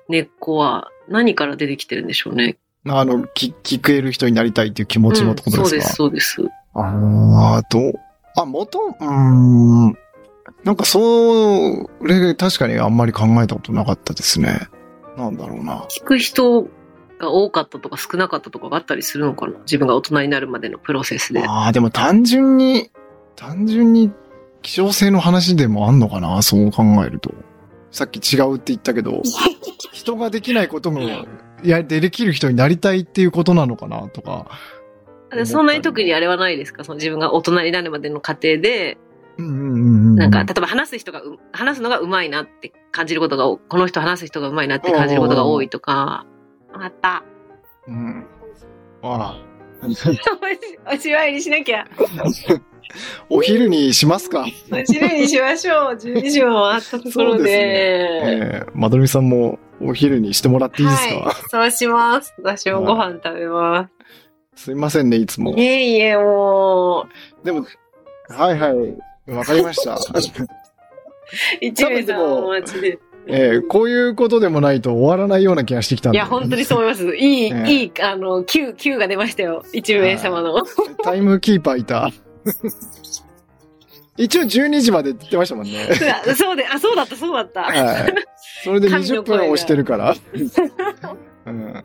[0.08, 2.56] 根っこは何から出てきてるんでしょうね。
[2.86, 6.54] あの、き聞ける人になりたいっていう気持ちのところですか、うんそうです、そうです。
[6.74, 7.92] ああ、どう、
[8.36, 9.06] あ、元、うー
[9.90, 9.98] ん。
[10.64, 14.68] なんかそれ、確かにあんまり考えたことなかったですね。
[15.16, 15.86] なんだろうな。
[15.88, 16.68] 聞く人
[17.18, 19.58] が多かったとか少なかったとかがあったりするのかな？
[19.60, 21.46] 自分が大人になるまでのプロセスで。
[21.46, 22.90] ああ、でも単純に、
[23.36, 24.12] 単純に
[24.62, 26.40] 希少性の話でもあんのかな？
[26.42, 27.32] そう考えると。
[27.90, 29.22] さっき違うって言ったけど、
[29.92, 34.08] 人ができないことも、いや、できる人になりたいっていうことなのかな？
[34.08, 34.46] とか。
[35.44, 36.84] そんなに特にあれはないですか？
[36.84, 38.98] その自分が大人になるまでの過程で。
[39.40, 46.26] なんか、例えば話す人がう、話すのが上手いなって感じることが多、この人話す人が上手いなって感じることが多いとか、
[46.72, 47.22] あった。
[47.86, 48.26] うん。
[49.02, 49.40] あ
[49.82, 51.78] おしまいにしなきゃ。
[51.78, 51.88] ら、
[53.30, 54.44] お昼にしますか？
[54.72, 55.94] おしまいにしましょう。
[55.94, 57.44] 12時を回ったところで。
[57.44, 62.34] ですえー、まどろみさんもお昼にしてもらっていいですか、はい、そうします。
[62.42, 63.88] 私もご飯食べま
[64.56, 65.60] すいませんね、いつもす。
[65.60, 65.62] い。
[65.62, 67.06] えいえ、も
[67.42, 67.44] う。
[67.44, 67.64] でも、
[68.28, 69.32] はいはい。
[69.32, 69.96] わかりました。
[71.60, 72.98] 一名さんお待ちで。
[73.28, 76.18] えーこういうことでもないと終わらないような気がしてきたんで。
[76.18, 77.04] いや、本当にそう思います。
[77.16, 79.64] いい、ええいい、あの、Q、Q が出ましたよ。
[79.72, 80.64] 一名様の。
[81.02, 82.10] タイムキーパーいた。
[84.16, 85.88] 一応12時までって言ってましたもんね。
[86.34, 87.62] そうで、あ、そうだった、そうだった。
[87.62, 88.14] はい。
[88.64, 90.14] それで20神の声が分押してるから。
[91.46, 91.84] うん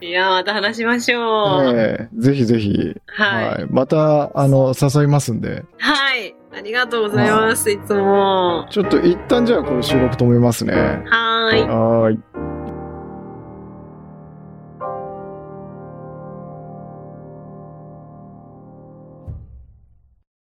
[0.00, 1.78] いやー、また話しましょう。
[1.78, 3.66] ええぜひぜひ、はい。
[3.70, 5.62] また、あの、誘いますんで。
[5.78, 6.34] はい。
[6.54, 8.66] ありがとうございます、いつも。
[8.70, 10.74] ちょっと一旦じゃあこれ収録止めますね。
[11.06, 11.62] はーい。
[11.62, 12.51] はーい。